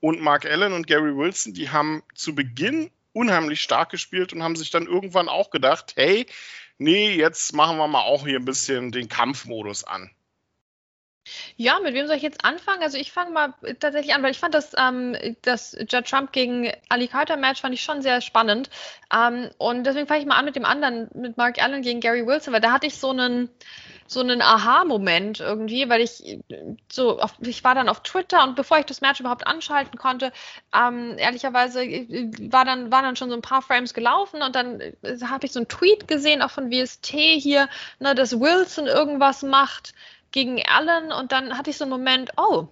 Und 0.00 0.20
Mark 0.20 0.44
Allen 0.44 0.72
und 0.72 0.88
Gary 0.88 1.16
Wilson, 1.16 1.54
die 1.54 1.70
haben 1.70 2.02
zu 2.14 2.34
Beginn 2.34 2.90
unheimlich 3.12 3.60
stark 3.60 3.90
gespielt 3.90 4.32
und 4.32 4.42
haben 4.42 4.56
sich 4.56 4.70
dann 4.70 4.86
irgendwann 4.86 5.28
auch 5.28 5.50
gedacht, 5.50 5.92
hey, 5.94 6.26
nee, 6.78 7.14
jetzt 7.14 7.52
machen 7.54 7.78
wir 7.78 7.88
mal 7.88 8.02
auch 8.02 8.26
hier 8.26 8.38
ein 8.38 8.44
bisschen 8.44 8.92
den 8.92 9.08
Kampfmodus 9.08 9.84
an. 9.84 10.10
Ja, 11.56 11.78
mit 11.80 11.94
wem 11.94 12.06
soll 12.06 12.16
ich 12.16 12.22
jetzt 12.22 12.44
anfangen? 12.44 12.82
Also 12.82 12.98
ich 12.98 13.12
fange 13.12 13.32
mal 13.32 13.54
tatsächlich 13.80 14.14
an, 14.14 14.22
weil 14.22 14.30
ich 14.30 14.38
fand 14.38 14.54
das, 14.54 14.72
ähm, 14.78 15.16
das 15.42 15.76
Judd 15.88 16.06
Trump 16.06 16.32
gegen 16.32 16.70
Ali 16.88 17.08
Carter 17.08 17.36
Match 17.36 17.60
fand 17.60 17.74
ich 17.74 17.82
schon 17.82 18.02
sehr 18.02 18.20
spannend. 18.20 18.70
Ähm, 19.12 19.50
und 19.58 19.84
deswegen 19.84 20.06
fange 20.06 20.20
ich 20.20 20.26
mal 20.26 20.36
an 20.36 20.44
mit 20.44 20.56
dem 20.56 20.64
anderen, 20.64 21.08
mit 21.14 21.36
Mark 21.36 21.62
Allen 21.62 21.82
gegen 21.82 22.00
Gary 22.00 22.26
Wilson, 22.26 22.52
weil 22.52 22.60
da 22.60 22.72
hatte 22.72 22.86
ich 22.86 22.96
so 22.96 23.10
einen, 23.10 23.50
so 24.06 24.20
einen 24.20 24.42
Aha-Moment 24.42 25.40
irgendwie, 25.40 25.88
weil 25.88 26.00
ich 26.00 26.38
so, 26.90 27.18
auf, 27.18 27.34
ich 27.40 27.64
war 27.64 27.74
dann 27.74 27.88
auf 27.88 28.00
Twitter 28.00 28.44
und 28.44 28.56
bevor 28.56 28.78
ich 28.78 28.86
das 28.86 29.00
Match 29.00 29.20
überhaupt 29.20 29.46
anschalten 29.46 29.98
konnte, 29.98 30.32
ähm, 30.74 31.16
ehrlicherweise 31.18 31.84
äh, 31.84 32.30
war 32.52 32.64
dann, 32.64 32.90
waren 32.90 33.04
dann 33.04 33.16
schon 33.16 33.30
so 33.30 33.36
ein 33.36 33.42
paar 33.42 33.62
Frames 33.62 33.94
gelaufen 33.94 34.42
und 34.42 34.54
dann 34.54 34.80
äh, 34.80 34.94
habe 35.24 35.46
ich 35.46 35.52
so 35.52 35.60
einen 35.60 35.68
Tweet 35.68 36.08
gesehen, 36.08 36.42
auch 36.42 36.50
von 36.50 36.70
WST 36.70 37.06
hier, 37.08 37.68
ne, 37.98 38.14
dass 38.14 38.38
Wilson 38.40 38.86
irgendwas 38.86 39.42
macht 39.42 39.94
gegen 40.32 40.62
Allen 40.66 41.12
und 41.12 41.32
dann 41.32 41.56
hatte 41.56 41.70
ich 41.70 41.78
so 41.78 41.84
einen 41.84 41.90
Moment, 41.90 42.30
oh, 42.36 42.68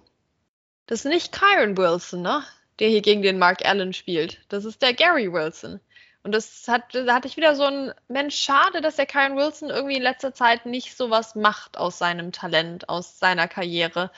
das 0.87 0.99
ist 0.99 1.05
nicht 1.05 1.31
Kyron 1.31 1.77
Wilson, 1.77 2.21
ne? 2.21 2.43
Der 2.79 2.89
hier 2.89 3.01
gegen 3.01 3.21
den 3.21 3.39
Mark 3.39 3.65
Allen 3.65 3.93
spielt. 3.93 4.41
Das 4.49 4.65
ist 4.65 4.81
der 4.81 4.93
Gary 4.93 5.31
Wilson. 5.31 5.79
Und 6.25 6.31
das 6.31 6.67
hat, 6.67 6.95
da 6.95 7.13
hatte 7.13 7.27
ich 7.27 7.37
wieder 7.37 7.55
so 7.55 7.65
ein 7.65 7.93
Mensch, 8.07 8.35
schade, 8.35 8.81
dass 8.81 8.95
der 8.95 9.05
Kyron 9.05 9.37
Wilson 9.37 9.69
irgendwie 9.69 9.97
in 9.97 10.01
letzter 10.01 10.33
Zeit 10.33 10.65
nicht 10.65 10.97
so 10.97 11.11
was 11.11 11.35
macht 11.35 11.77
aus 11.77 11.99
seinem 11.99 12.31
Talent, 12.31 12.89
aus 12.89 13.19
seiner 13.19 13.47
Karriere. 13.47 14.09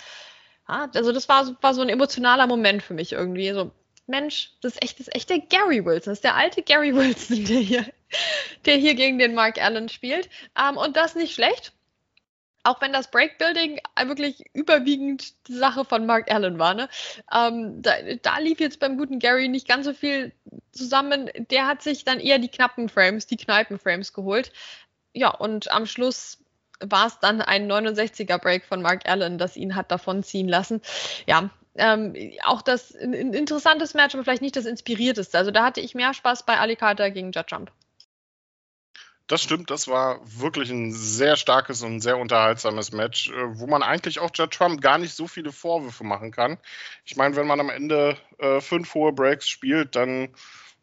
Ja, 0.69 0.89
also 0.95 1.11
das 1.11 1.27
war, 1.27 1.61
war 1.61 1.73
so 1.73 1.81
ein 1.81 1.89
emotionaler 1.89 2.47
Moment 2.47 2.81
für 2.81 2.93
mich 2.93 3.11
irgendwie. 3.11 3.51
So, 3.51 3.71
Mensch, 4.05 4.53
das 4.61 4.75
ist 4.75 4.83
echt, 4.83 4.99
das 5.01 5.09
ist 5.09 5.15
echt 5.15 5.29
der 5.29 5.39
Gary 5.39 5.83
Wilson, 5.83 6.11
das 6.11 6.19
ist 6.19 6.23
der 6.23 6.35
alte 6.35 6.63
Gary 6.63 6.95
Wilson, 6.95 7.43
der 7.43 7.59
hier, 7.59 7.85
der 8.63 8.75
hier 8.77 8.95
gegen 8.95 9.19
den 9.19 9.35
Mark 9.35 9.61
Allen 9.61 9.89
spielt. 9.89 10.29
Ähm, 10.57 10.77
und 10.77 10.95
das 10.95 11.13
nicht 11.13 11.33
schlecht 11.33 11.73
auch 12.67 12.81
wenn 12.81 12.91
das 12.91 13.09
Breakbuilding 13.09 13.79
wirklich 14.05 14.43
überwiegend 14.53 15.33
die 15.47 15.55
Sache 15.55 15.85
von 15.85 16.05
Mark 16.05 16.29
Allen 16.29 16.59
war, 16.59 16.73
ne? 16.73 16.89
Ähm, 17.33 17.81
da, 17.81 17.93
da, 18.21 18.39
lief 18.39 18.59
jetzt 18.59 18.79
beim 18.79 18.97
guten 18.97 19.19
Gary 19.19 19.47
nicht 19.47 19.67
ganz 19.67 19.85
so 19.85 19.93
viel 19.93 20.33
zusammen. 20.73 21.29
Der 21.49 21.65
hat 21.65 21.81
sich 21.81 22.03
dann 22.03 22.19
eher 22.19 22.39
die 22.39 22.49
knappen 22.49 22.89
Frames, 22.89 23.25
die 23.25 23.37
Kneipenframes 23.37 24.11
geholt. 24.11 24.51
Ja, 25.13 25.29
und 25.29 25.71
am 25.71 25.85
Schluss 25.85 26.43
war 26.81 27.07
es 27.07 27.19
dann 27.19 27.41
ein 27.41 27.71
69er 27.71 28.37
Break 28.37 28.65
von 28.65 28.81
Mark 28.81 29.07
Allen, 29.09 29.37
das 29.37 29.55
ihn 29.55 29.75
hat 29.75 29.89
davonziehen 29.89 30.49
lassen. 30.49 30.81
Ja, 31.25 31.49
ähm, 31.75 32.15
auch 32.43 32.61
das 32.61 32.93
ein, 32.95 33.13
ein, 33.13 33.33
interessantes 33.33 33.93
Match, 33.93 34.13
aber 34.13 34.25
vielleicht 34.25 34.41
nicht 34.41 34.57
das 34.57 34.65
inspirierteste. 34.65 35.37
Also 35.37 35.51
da 35.51 35.63
hatte 35.63 35.79
ich 35.79 35.95
mehr 35.95 36.13
Spaß 36.13 36.45
bei 36.45 36.59
Alicata 36.59 37.09
gegen 37.09 37.31
Judd 37.31 37.47
Trump. 37.47 37.71
Das 39.27 39.43
stimmt, 39.43 39.69
das 39.69 39.89
war 39.89 40.21
wirklich 40.23 40.69
ein 40.69 40.93
sehr 40.93 41.35
starkes 41.35 41.81
und 41.81 41.99
sehr 41.99 42.17
unterhaltsames 42.17 42.93
Match, 42.93 43.29
äh, 43.29 43.59
wo 43.59 43.67
man 43.67 43.83
eigentlich 43.83 44.19
auch 44.19 44.31
Judd 44.33 44.51
Trump 44.51 44.81
gar 44.81 44.97
nicht 44.97 45.13
so 45.13 45.27
viele 45.27 45.51
Vorwürfe 45.51 46.05
machen 46.05 46.31
kann. 46.31 46.57
Ich 47.03 47.17
meine, 47.17 47.35
wenn 47.35 47.45
man 47.45 47.59
am 47.59 47.69
Ende 47.69 48.17
äh, 48.37 48.61
fünf 48.61 48.93
hohe 48.93 49.11
Breaks 49.11 49.49
spielt, 49.49 49.97
dann 49.97 50.29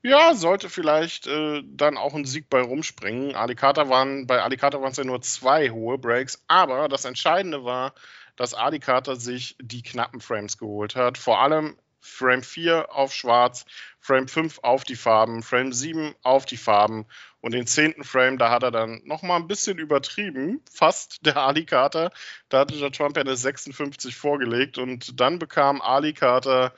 ja, 0.03 0.35
sollte 0.35 0.69
vielleicht 0.69 1.27
äh, 1.27 1.63
dann 1.65 1.97
auch 1.97 2.13
ein 2.13 2.27
Sieg 2.27 2.51
bei 2.51 2.61
rumspringen. 2.61 3.35
Alicata 3.35 3.89
waren, 3.89 4.27
bei 4.27 4.43
Alicata 4.43 4.83
waren 4.83 4.91
es 4.91 4.99
ja 4.99 5.05
nur 5.05 5.23
zwei 5.23 5.71
hohe 5.71 5.97
Breaks, 5.97 6.45
aber 6.47 6.89
das 6.89 7.07
Entscheidende 7.07 7.65
war, 7.65 7.95
dass 8.37 8.53
Alicata 8.53 9.15
sich 9.17 9.57
die 9.59 9.83
knappen 9.83 10.21
Frames 10.21 10.59
geholt 10.59 10.95
hat. 10.97 11.17
Vor 11.17 11.41
allem 11.41 11.79
Frame 12.01 12.43
4 12.43 12.95
auf 12.95 13.15
Schwarz, 13.15 13.65
Frame 13.99 14.29
5 14.29 14.59
auf 14.63 14.85
die 14.85 14.97
Farben, 14.97 15.43
Frame 15.43 15.73
7 15.73 16.15
auf 16.23 16.45
die 16.45 16.59
Farben 16.59 17.07
und 17.45 17.53
den 17.53 17.67
zehnten 17.67 18.05
Frame, 18.05 18.39
da 18.39 18.51
hat 18.51 18.63
er 18.63 18.71
dann 18.71 19.03
nochmal 19.05 19.39
ein 19.39 19.47
bisschen 19.47 19.77
übertrieben, 19.77 20.63
fast 20.73 21.27
der 21.27 21.37
Ali 21.37 21.67
Carter. 21.67 22.11
Da 22.49 22.61
hatte 22.61 22.79
der 22.79 22.91
Trump 22.91 23.19
ja 23.19 23.21
eine 23.21 23.37
56 23.37 24.17
vorgelegt 24.17 24.79
und 24.79 25.21
dann 25.21 25.39
bekam 25.39 25.83
Ali 25.83 26.15
Carter 26.15 26.73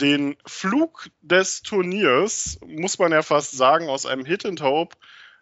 den 0.00 0.38
Flug 0.46 1.10
des 1.20 1.60
Turniers, 1.60 2.58
muss 2.66 2.98
man 2.98 3.12
ja 3.12 3.20
fast 3.20 3.52
sagen, 3.52 3.90
aus 3.90 4.06
einem 4.06 4.24
Hit 4.24 4.46
and 4.46 4.62
Hope. 4.62 4.96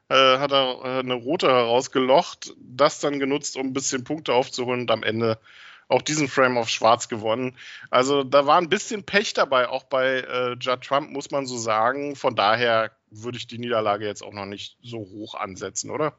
Äh, 0.08 0.38
hat 0.38 0.50
er 0.50 0.80
äh, 0.82 0.98
eine 0.98 1.14
rote 1.14 1.46
herausgelocht, 1.46 2.52
das 2.58 2.98
dann 2.98 3.20
genutzt, 3.20 3.56
um 3.56 3.68
ein 3.68 3.72
bisschen 3.72 4.02
Punkte 4.02 4.34
aufzuholen 4.34 4.80
und 4.80 4.90
am 4.90 5.04
Ende 5.04 5.38
auch 5.86 6.02
diesen 6.02 6.26
Frame 6.26 6.58
auf 6.58 6.68
Schwarz 6.68 7.08
gewonnen. 7.08 7.56
Also 7.90 8.24
da 8.24 8.44
war 8.46 8.58
ein 8.58 8.68
bisschen 8.68 9.04
Pech 9.04 9.34
dabei, 9.34 9.68
auch 9.68 9.84
bei 9.84 10.18
äh, 10.18 10.56
Judd 10.58 10.82
Trump, 10.82 11.10
muss 11.10 11.30
man 11.30 11.46
so 11.46 11.56
sagen. 11.58 12.16
Von 12.16 12.34
daher 12.34 12.90
würde 13.22 13.38
ich 13.38 13.46
die 13.46 13.58
Niederlage 13.58 14.06
jetzt 14.06 14.22
auch 14.22 14.32
noch 14.32 14.46
nicht 14.46 14.76
so 14.82 14.98
hoch 14.98 15.34
ansetzen, 15.34 15.90
oder? 15.90 16.18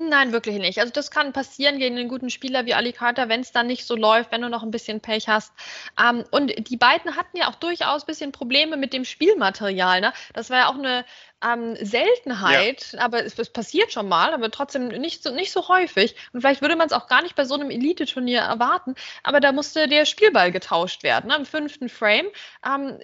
Nein, 0.00 0.30
wirklich 0.30 0.58
nicht. 0.58 0.78
Also 0.78 0.92
das 0.92 1.10
kann 1.10 1.32
passieren 1.32 1.78
gegen 1.80 1.98
einen 1.98 2.08
guten 2.08 2.30
Spieler 2.30 2.66
wie 2.66 2.74
Ali 2.74 2.92
Carter, 2.92 3.28
wenn 3.28 3.40
es 3.40 3.50
dann 3.50 3.66
nicht 3.66 3.84
so 3.84 3.96
läuft, 3.96 4.30
wenn 4.30 4.42
du 4.42 4.48
noch 4.48 4.62
ein 4.62 4.70
bisschen 4.70 5.00
Pech 5.00 5.26
hast. 5.26 5.52
Ähm, 6.00 6.22
und 6.30 6.68
die 6.68 6.76
beiden 6.76 7.16
hatten 7.16 7.36
ja 7.36 7.48
auch 7.48 7.56
durchaus 7.56 8.04
ein 8.04 8.06
bisschen 8.06 8.30
Probleme 8.30 8.76
mit 8.76 8.92
dem 8.92 9.04
Spielmaterial. 9.04 10.00
Ne? 10.00 10.12
Das 10.34 10.50
war 10.50 10.58
ja 10.58 10.68
auch 10.68 10.78
eine, 10.78 11.04
ähm, 11.44 11.76
Seltenheit, 11.80 12.92
ja. 12.92 13.00
aber 13.00 13.24
es, 13.24 13.38
es, 13.38 13.50
passiert 13.50 13.92
schon 13.92 14.08
mal, 14.08 14.34
aber 14.34 14.50
trotzdem 14.50 14.88
nicht 14.88 15.22
so, 15.22 15.32
nicht 15.32 15.52
so 15.52 15.68
häufig. 15.68 16.16
Und 16.32 16.40
vielleicht 16.40 16.62
würde 16.62 16.76
man 16.76 16.86
es 16.86 16.92
auch 16.92 17.06
gar 17.06 17.22
nicht 17.22 17.36
bei 17.36 17.44
so 17.44 17.54
einem 17.54 17.70
Elite-Turnier 17.70 18.40
erwarten, 18.40 18.94
aber 19.22 19.40
da 19.40 19.52
musste 19.52 19.88
der 19.88 20.04
Spielball 20.04 20.50
getauscht 20.50 21.02
werden, 21.02 21.28
ne, 21.28 21.36
im 21.36 21.46
fünften 21.46 21.88
Frame. 21.88 22.26
Ähm, 22.66 22.98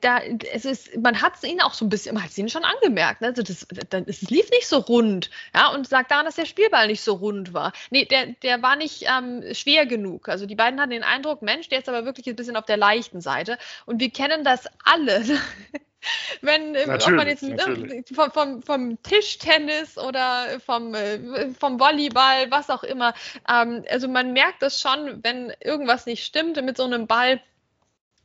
da, 0.00 0.20
es 0.52 0.64
ist, 0.64 0.96
man 0.96 1.20
hat 1.22 1.36
es 1.36 1.44
ihnen 1.44 1.60
auch 1.60 1.74
so 1.74 1.84
ein 1.84 1.88
bisschen, 1.88 2.14
man 2.14 2.24
hat 2.24 2.30
es 2.30 2.38
ihnen 2.38 2.50
schon 2.50 2.64
angemerkt, 2.64 3.20
ne? 3.20 3.28
also 3.28 3.42
das, 3.42 3.66
das, 3.88 4.02
es 4.06 4.22
lief 4.22 4.50
nicht 4.50 4.68
so 4.68 4.78
rund, 4.78 5.30
ja, 5.54 5.68
und 5.68 5.88
sagt 5.88 6.10
daran, 6.10 6.26
dass 6.26 6.36
der 6.36 6.46
Spielball 6.46 6.86
nicht 6.86 7.02
so 7.02 7.14
rund 7.14 7.54
war. 7.54 7.72
Nee, 7.90 8.04
der, 8.04 8.26
der 8.42 8.62
war 8.62 8.76
nicht 8.76 9.04
ähm, 9.08 9.42
schwer 9.54 9.86
genug. 9.86 10.28
Also 10.28 10.46
die 10.46 10.54
beiden 10.54 10.80
hatten 10.80 10.90
den 10.90 11.02
Eindruck, 11.02 11.42
Mensch, 11.42 11.68
der 11.68 11.80
ist 11.80 11.88
aber 11.88 12.04
wirklich 12.04 12.26
ein 12.26 12.36
bisschen 12.36 12.56
auf 12.56 12.66
der 12.66 12.76
leichten 12.76 13.20
Seite. 13.20 13.58
Und 13.86 14.00
wir 14.00 14.10
kennen 14.10 14.44
das 14.44 14.66
alle. 14.84 15.24
Wenn 16.42 16.74
äh, 16.74 16.86
ob 16.88 17.10
man 17.10 17.26
jetzt 17.26 17.42
ne, 17.42 18.04
vom, 18.12 18.30
vom, 18.30 18.62
vom, 18.62 19.02
Tischtennis 19.02 19.98
oder 19.98 20.60
vom, 20.60 20.94
äh, 20.94 21.50
vom 21.58 21.80
Volleyball, 21.80 22.50
was 22.50 22.70
auch 22.70 22.84
immer. 22.84 23.14
Ähm, 23.48 23.84
also 23.90 24.08
man 24.08 24.32
merkt 24.32 24.62
das 24.62 24.80
schon, 24.80 25.22
wenn 25.22 25.52
irgendwas 25.60 26.06
nicht 26.06 26.24
stimmt 26.24 26.62
mit 26.62 26.76
so 26.76 26.84
einem 26.84 27.06
Ball. 27.06 27.40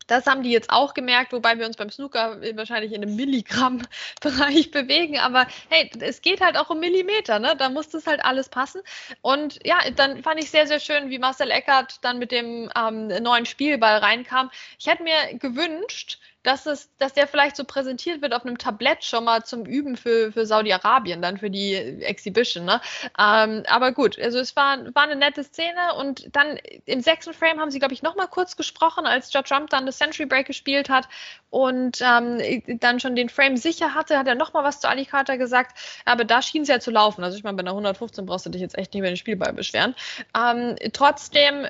Das 0.06 0.28
haben 0.28 0.44
die 0.44 0.52
jetzt 0.52 0.70
auch 0.70 0.94
gemerkt, 0.94 1.32
wobei 1.32 1.58
wir 1.58 1.66
uns 1.66 1.78
beim 1.78 1.90
Snooker 1.90 2.42
wahrscheinlich 2.56 2.92
in 2.92 3.02
einem 3.02 3.16
Milligramm-Bereich 3.16 4.70
bewegen. 4.72 5.18
Aber 5.18 5.48
hey, 5.70 5.90
es 6.02 6.22
geht 6.22 6.42
halt 6.42 6.58
auch 6.58 6.70
um 6.70 6.82
Millimeter, 6.82 7.40
ne? 7.40 7.56
Da 7.58 7.70
muss 7.70 7.88
das 7.88 8.06
halt 8.06 8.24
alles 8.24 8.50
passen. 8.50 8.82
Und 9.22 9.60
ja, 9.66 9.80
dann 9.96 10.22
fand 10.22 10.44
ich 10.44 10.52
sehr, 10.52 10.68
sehr 10.68 10.82
schön, 10.82 11.10
wie 11.10 11.20
Marcel 11.20 11.52
Eckert 11.52 12.04
dann 12.04 12.20
mit 12.20 12.32
dem 12.32 12.70
ähm, 12.78 13.08
neuen 13.08 13.46
Spielball 13.46 14.00
reinkam. 14.00 14.52
Ich 14.78 14.88
hätte 14.88 15.04
mir 15.04 15.38
gewünscht, 15.40 16.20
dass, 16.44 16.66
es, 16.66 16.90
dass 16.98 17.14
der 17.14 17.28
vielleicht 17.28 17.56
so 17.56 17.64
präsentiert 17.64 18.22
wird 18.22 18.34
auf 18.34 18.46
einem 18.46 18.58
Tablett 18.58 19.04
schon 19.04 19.24
mal 19.24 19.44
zum 19.44 19.66
Üben 19.66 19.96
für, 19.96 20.32
für 20.32 20.46
Saudi-Arabien, 20.46 21.22
dann 21.22 21.38
für 21.38 21.50
die 21.50 21.74
Exhibition. 21.74 22.66
Ne? 22.66 22.82
Ähm, 23.18 23.64
aber 23.68 23.94
gut, 23.94 24.20
also 24.20 24.40
es 24.40 24.56
war, 24.56 24.94
war 24.94 25.04
eine 25.04 25.16
nette 25.16 25.44
Szene 25.44 25.96
und 25.98 26.36
dann 26.36 26.58
im 26.86 27.02
sechsten 27.02 27.34
Frame 27.34 27.60
haben 27.60 27.72
sie, 27.72 27.80
glaube 27.80 27.94
ich, 27.94 28.04
noch 28.04 28.16
mal 28.16 28.28
kurz 28.28 28.58
gesprochen, 28.58 29.06
als 29.06 29.32
Judge 29.34 29.50
Trump 29.50 29.70
dann 29.70 29.86
das 29.86 29.98
Century 29.98 30.26
Break 30.26 30.48
gespielt 30.48 30.90
hat 30.90 31.08
und 31.50 32.00
ähm, 32.02 32.42
dann 32.80 33.00
schon 33.00 33.16
den 33.16 33.30
Frame 33.30 33.58
sicher 33.58 33.94
hatte, 33.94 34.18
hat 34.18 34.28
er 34.28 34.36
noch 34.36 34.54
mal 34.54 34.64
was 34.64 34.82
zu 34.82 34.90
Ali 34.90 35.06
Carter 35.06 35.38
gesagt, 35.38 35.78
aber 36.06 36.26
da 36.26 36.42
schien 36.42 36.64
es 36.64 36.68
ja 36.68 36.80
zu 36.80 36.92
laufen. 36.92 37.24
Also 37.24 37.38
ich 37.38 37.44
meine, 37.44 37.56
bei 37.56 37.62
einer 37.62 37.72
115 37.72 38.26
brauchst 38.26 38.46
du 38.46 38.50
dich 38.50 38.62
jetzt 38.62 38.78
echt 38.78 38.94
nicht 38.94 39.00
über 39.00 39.10
den 39.10 39.18
Spielball 39.18 39.54
beschweren. 39.54 39.96
Ähm, 40.38 40.76
trotzdem, 40.92 41.68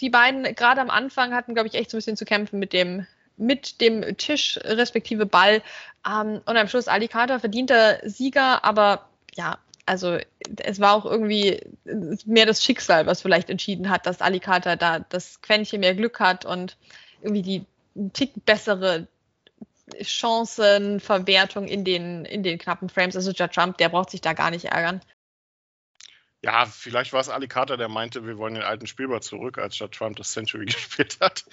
die 0.00 0.10
beiden 0.10 0.42
gerade 0.54 0.80
am 0.80 0.90
Anfang 0.90 1.34
hatten, 1.34 1.54
glaube 1.54 1.68
ich, 1.68 1.74
echt 1.74 1.90
so 1.90 1.96
ein 1.96 1.98
bisschen 1.98 2.16
zu 2.16 2.24
kämpfen 2.24 2.58
mit 2.58 2.72
dem 2.72 3.06
mit 3.40 3.80
dem 3.80 4.16
Tisch 4.16 4.58
respektive 4.62 5.26
Ball. 5.26 5.62
Ähm, 6.06 6.40
und 6.44 6.56
am 6.56 6.68
Schluss 6.68 6.88
Ali 6.88 7.08
Carter 7.08 7.40
verdienter 7.40 7.98
Sieger, 8.08 8.64
aber 8.64 9.08
ja, 9.34 9.58
also 9.86 10.18
es 10.58 10.78
war 10.78 10.94
auch 10.94 11.04
irgendwie 11.04 11.60
mehr 12.24 12.46
das 12.46 12.64
Schicksal, 12.64 13.06
was 13.06 13.22
vielleicht 13.22 13.50
entschieden 13.50 13.90
hat, 13.90 14.06
dass 14.06 14.20
Ali 14.20 14.40
Carter 14.40 14.76
da 14.76 15.00
das 15.00 15.42
Quäntchen 15.42 15.80
mehr 15.80 15.94
Glück 15.94 16.20
hat 16.20 16.44
und 16.44 16.76
irgendwie 17.22 17.42
die 17.42 17.64
ein 17.96 18.12
Tick 18.12 18.32
bessere 18.46 19.08
Chancenverwertung 20.00 21.66
in 21.66 21.84
den, 21.84 22.24
in 22.24 22.42
den 22.42 22.58
knappen 22.58 22.88
Frames. 22.88 23.16
Also 23.16 23.32
Judge 23.32 23.54
Trump, 23.54 23.78
der 23.78 23.88
braucht 23.88 24.10
sich 24.10 24.20
da 24.20 24.32
gar 24.32 24.50
nicht 24.50 24.66
ärgern. 24.66 25.00
Ja, 26.42 26.64
vielleicht 26.64 27.12
war 27.12 27.20
es 27.20 27.28
Ali 27.28 27.48
Carter, 27.48 27.76
der 27.76 27.88
meinte, 27.88 28.26
wir 28.26 28.38
wollen 28.38 28.54
den 28.54 28.62
alten 28.62 28.86
Spielball 28.86 29.20
zurück, 29.20 29.58
als 29.58 29.76
statt 29.76 29.92
Trump 29.92 30.16
das 30.16 30.32
Century 30.32 30.64
gespielt 30.66 31.18
hat. 31.20 31.44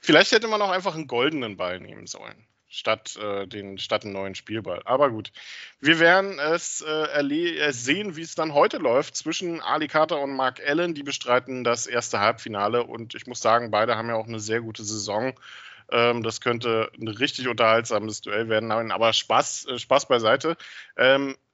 Vielleicht 0.00 0.32
hätte 0.32 0.48
man 0.48 0.60
auch 0.62 0.70
einfach 0.70 0.94
einen 0.94 1.06
goldenen 1.06 1.56
Ball 1.56 1.78
nehmen 1.78 2.08
sollen, 2.08 2.46
statt, 2.68 3.16
äh, 3.16 3.46
den, 3.46 3.78
statt 3.78 4.04
einen 4.04 4.14
neuen 4.14 4.34
Spielball. 4.34 4.82
Aber 4.84 5.10
gut, 5.10 5.30
wir 5.78 6.00
werden 6.00 6.40
es 6.40 6.80
äh, 6.80 7.72
sehen, 7.72 8.16
wie 8.16 8.22
es 8.22 8.34
dann 8.34 8.52
heute 8.52 8.78
läuft 8.78 9.14
zwischen 9.14 9.60
Ali 9.60 9.86
Carter 9.86 10.20
und 10.20 10.34
Mark 10.34 10.60
Allen. 10.66 10.94
Die 10.94 11.04
bestreiten 11.04 11.62
das 11.62 11.86
erste 11.86 12.18
Halbfinale 12.18 12.82
und 12.82 13.14
ich 13.14 13.28
muss 13.28 13.40
sagen, 13.40 13.70
beide 13.70 13.96
haben 13.96 14.08
ja 14.08 14.16
auch 14.16 14.26
eine 14.26 14.40
sehr 14.40 14.60
gute 14.60 14.82
Saison. 14.82 15.38
Ähm, 15.92 16.24
das 16.24 16.40
könnte 16.40 16.90
ein 17.00 17.06
richtig 17.06 17.46
unterhaltsames 17.46 18.22
Duell 18.22 18.48
werden. 18.48 18.72
Aber 18.72 19.12
Spaß, 19.12 19.66
äh, 19.66 19.78
Spaß 19.78 20.08
beiseite. 20.08 20.56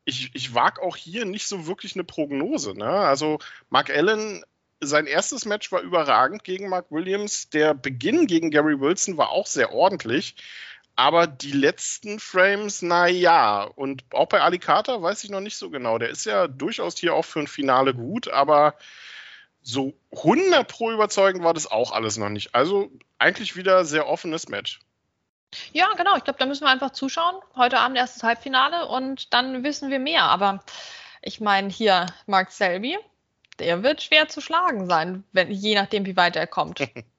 Ich, 0.08 0.30
ich 0.32 0.54
wage 0.54 0.80
auch 0.82 0.96
hier 0.96 1.26
nicht 1.26 1.46
so 1.46 1.66
wirklich 1.66 1.94
eine 1.94 2.04
Prognose. 2.04 2.72
Ne? 2.72 2.88
Also 2.88 3.38
Mark 3.68 3.90
Allen, 3.90 4.42
sein 4.80 5.06
erstes 5.06 5.44
Match 5.44 5.70
war 5.70 5.82
überragend 5.82 6.44
gegen 6.44 6.70
Mark 6.70 6.90
Williams. 6.90 7.50
Der 7.50 7.74
Beginn 7.74 8.26
gegen 8.26 8.50
Gary 8.50 8.80
Wilson 8.80 9.18
war 9.18 9.28
auch 9.30 9.46
sehr 9.46 9.72
ordentlich. 9.72 10.34
Aber 10.96 11.26
die 11.26 11.52
letzten 11.52 12.20
Frames, 12.20 12.80
naja. 12.80 13.64
Und 13.64 14.02
auch 14.12 14.28
bei 14.28 14.40
Ali 14.40 14.58
Carter 14.58 15.02
weiß 15.02 15.24
ich 15.24 15.30
noch 15.30 15.40
nicht 15.40 15.58
so 15.58 15.68
genau. 15.68 15.98
Der 15.98 16.08
ist 16.08 16.24
ja 16.24 16.48
durchaus 16.48 16.96
hier 16.96 17.12
auch 17.12 17.26
für 17.26 17.40
ein 17.40 17.46
Finale 17.46 17.92
gut, 17.92 18.28
aber 18.28 18.76
so 19.60 19.92
100 20.10 20.66
pro 20.66 20.90
überzeugend 20.90 21.44
war 21.44 21.52
das 21.52 21.70
auch 21.70 21.92
alles 21.92 22.16
noch 22.16 22.30
nicht. 22.30 22.54
Also 22.54 22.90
eigentlich 23.18 23.56
wieder 23.56 23.84
sehr 23.84 24.08
offenes 24.08 24.48
Match. 24.48 24.80
Ja, 25.72 25.88
genau. 25.96 26.16
Ich 26.16 26.24
glaube, 26.24 26.38
da 26.38 26.46
müssen 26.46 26.64
wir 26.64 26.70
einfach 26.70 26.90
zuschauen. 26.90 27.36
Heute 27.56 27.78
Abend 27.78 27.96
erstes 27.96 28.22
Halbfinale 28.22 28.86
und 28.86 29.32
dann 29.32 29.64
wissen 29.64 29.90
wir 29.90 29.98
mehr. 29.98 30.24
Aber 30.24 30.62
ich 31.22 31.40
meine, 31.40 31.68
hier 31.68 32.06
Mark 32.26 32.50
Selby, 32.50 32.98
der 33.58 33.82
wird 33.82 34.02
schwer 34.02 34.28
zu 34.28 34.40
schlagen 34.40 34.88
sein, 34.88 35.24
wenn, 35.32 35.50
je 35.50 35.74
nachdem, 35.74 36.06
wie 36.06 36.16
weit 36.16 36.36
er 36.36 36.46
kommt. 36.46 36.80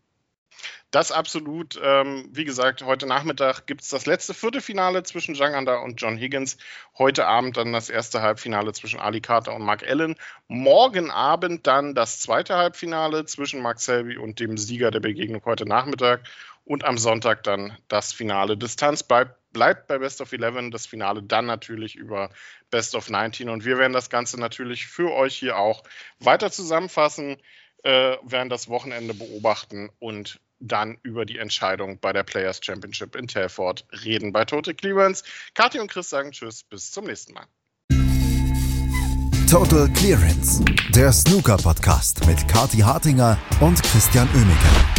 Das 0.91 1.11
absolut. 1.11 1.79
Ähm, 1.83 2.27
wie 2.31 2.45
gesagt, 2.45 2.81
heute 2.83 3.05
Nachmittag 3.05 3.67
gibt 3.67 3.81
es 3.81 3.89
das 3.89 4.07
letzte 4.07 4.33
Viertelfinale 4.33 5.03
zwischen 5.03 5.35
Janganda 5.35 5.77
und 5.77 6.01
John 6.01 6.17
Higgins. 6.17 6.57
Heute 6.97 7.27
Abend 7.27 7.57
dann 7.57 7.71
das 7.73 7.91
erste 7.91 8.23
Halbfinale 8.23 8.73
zwischen 8.73 8.99
Ali 8.99 9.21
Carter 9.21 9.53
und 9.53 9.61
Mark 9.61 9.87
Allen. 9.87 10.15
Morgen 10.47 11.11
Abend 11.11 11.67
dann 11.67 11.93
das 11.93 12.19
zweite 12.19 12.55
Halbfinale 12.55 13.25
zwischen 13.25 13.61
Mark 13.61 13.79
Selby 13.79 14.17
und 14.17 14.39
dem 14.39 14.57
Sieger 14.57 14.89
der 14.89 14.99
Begegnung 14.99 15.43
heute 15.45 15.67
Nachmittag. 15.67 16.23
Und 16.69 16.85
am 16.85 16.99
Sonntag 16.99 17.41
dann 17.45 17.75
das 17.87 18.13
Finale. 18.13 18.55
Distanz 18.55 19.01
bleibt, 19.01 19.35
bleibt 19.53 19.87
bei 19.87 19.97
Best 19.97 20.21
of 20.21 20.31
11, 20.31 20.69
das 20.69 20.85
Finale 20.85 21.23
dann 21.23 21.47
natürlich 21.47 21.95
über 21.95 22.29
Best 22.69 22.93
of 22.93 23.09
19. 23.09 23.49
Und 23.49 23.65
wir 23.65 23.79
werden 23.79 23.91
das 23.91 24.11
Ganze 24.11 24.39
natürlich 24.39 24.85
für 24.85 25.11
euch 25.11 25.35
hier 25.35 25.57
auch 25.57 25.83
weiter 26.19 26.51
zusammenfassen, 26.51 27.37
äh, 27.81 28.17
werden 28.21 28.49
das 28.49 28.69
Wochenende 28.69 29.15
beobachten 29.15 29.89
und 29.97 30.39
dann 30.59 30.99
über 31.01 31.25
die 31.25 31.39
Entscheidung 31.39 31.99
bei 31.99 32.13
der 32.13 32.21
Players 32.21 32.59
Championship 32.63 33.15
in 33.15 33.25
Telford 33.25 33.87
reden. 34.05 34.31
Bei 34.31 34.45
Total 34.45 34.75
Clearance. 34.75 35.23
Kathi 35.55 35.79
und 35.79 35.89
Chris 35.89 36.09
sagen 36.11 36.33
Tschüss, 36.33 36.61
bis 36.61 36.91
zum 36.91 37.05
nächsten 37.05 37.33
Mal. 37.33 37.47
Total 39.49 39.89
Clearance, 39.93 40.63
der 40.89 41.11
Snooker-Podcast 41.11 42.27
mit 42.27 42.47
Kathi 42.47 42.81
Hartinger 42.81 43.39
und 43.59 43.81
Christian 43.81 44.29
Oemeke. 44.35 44.98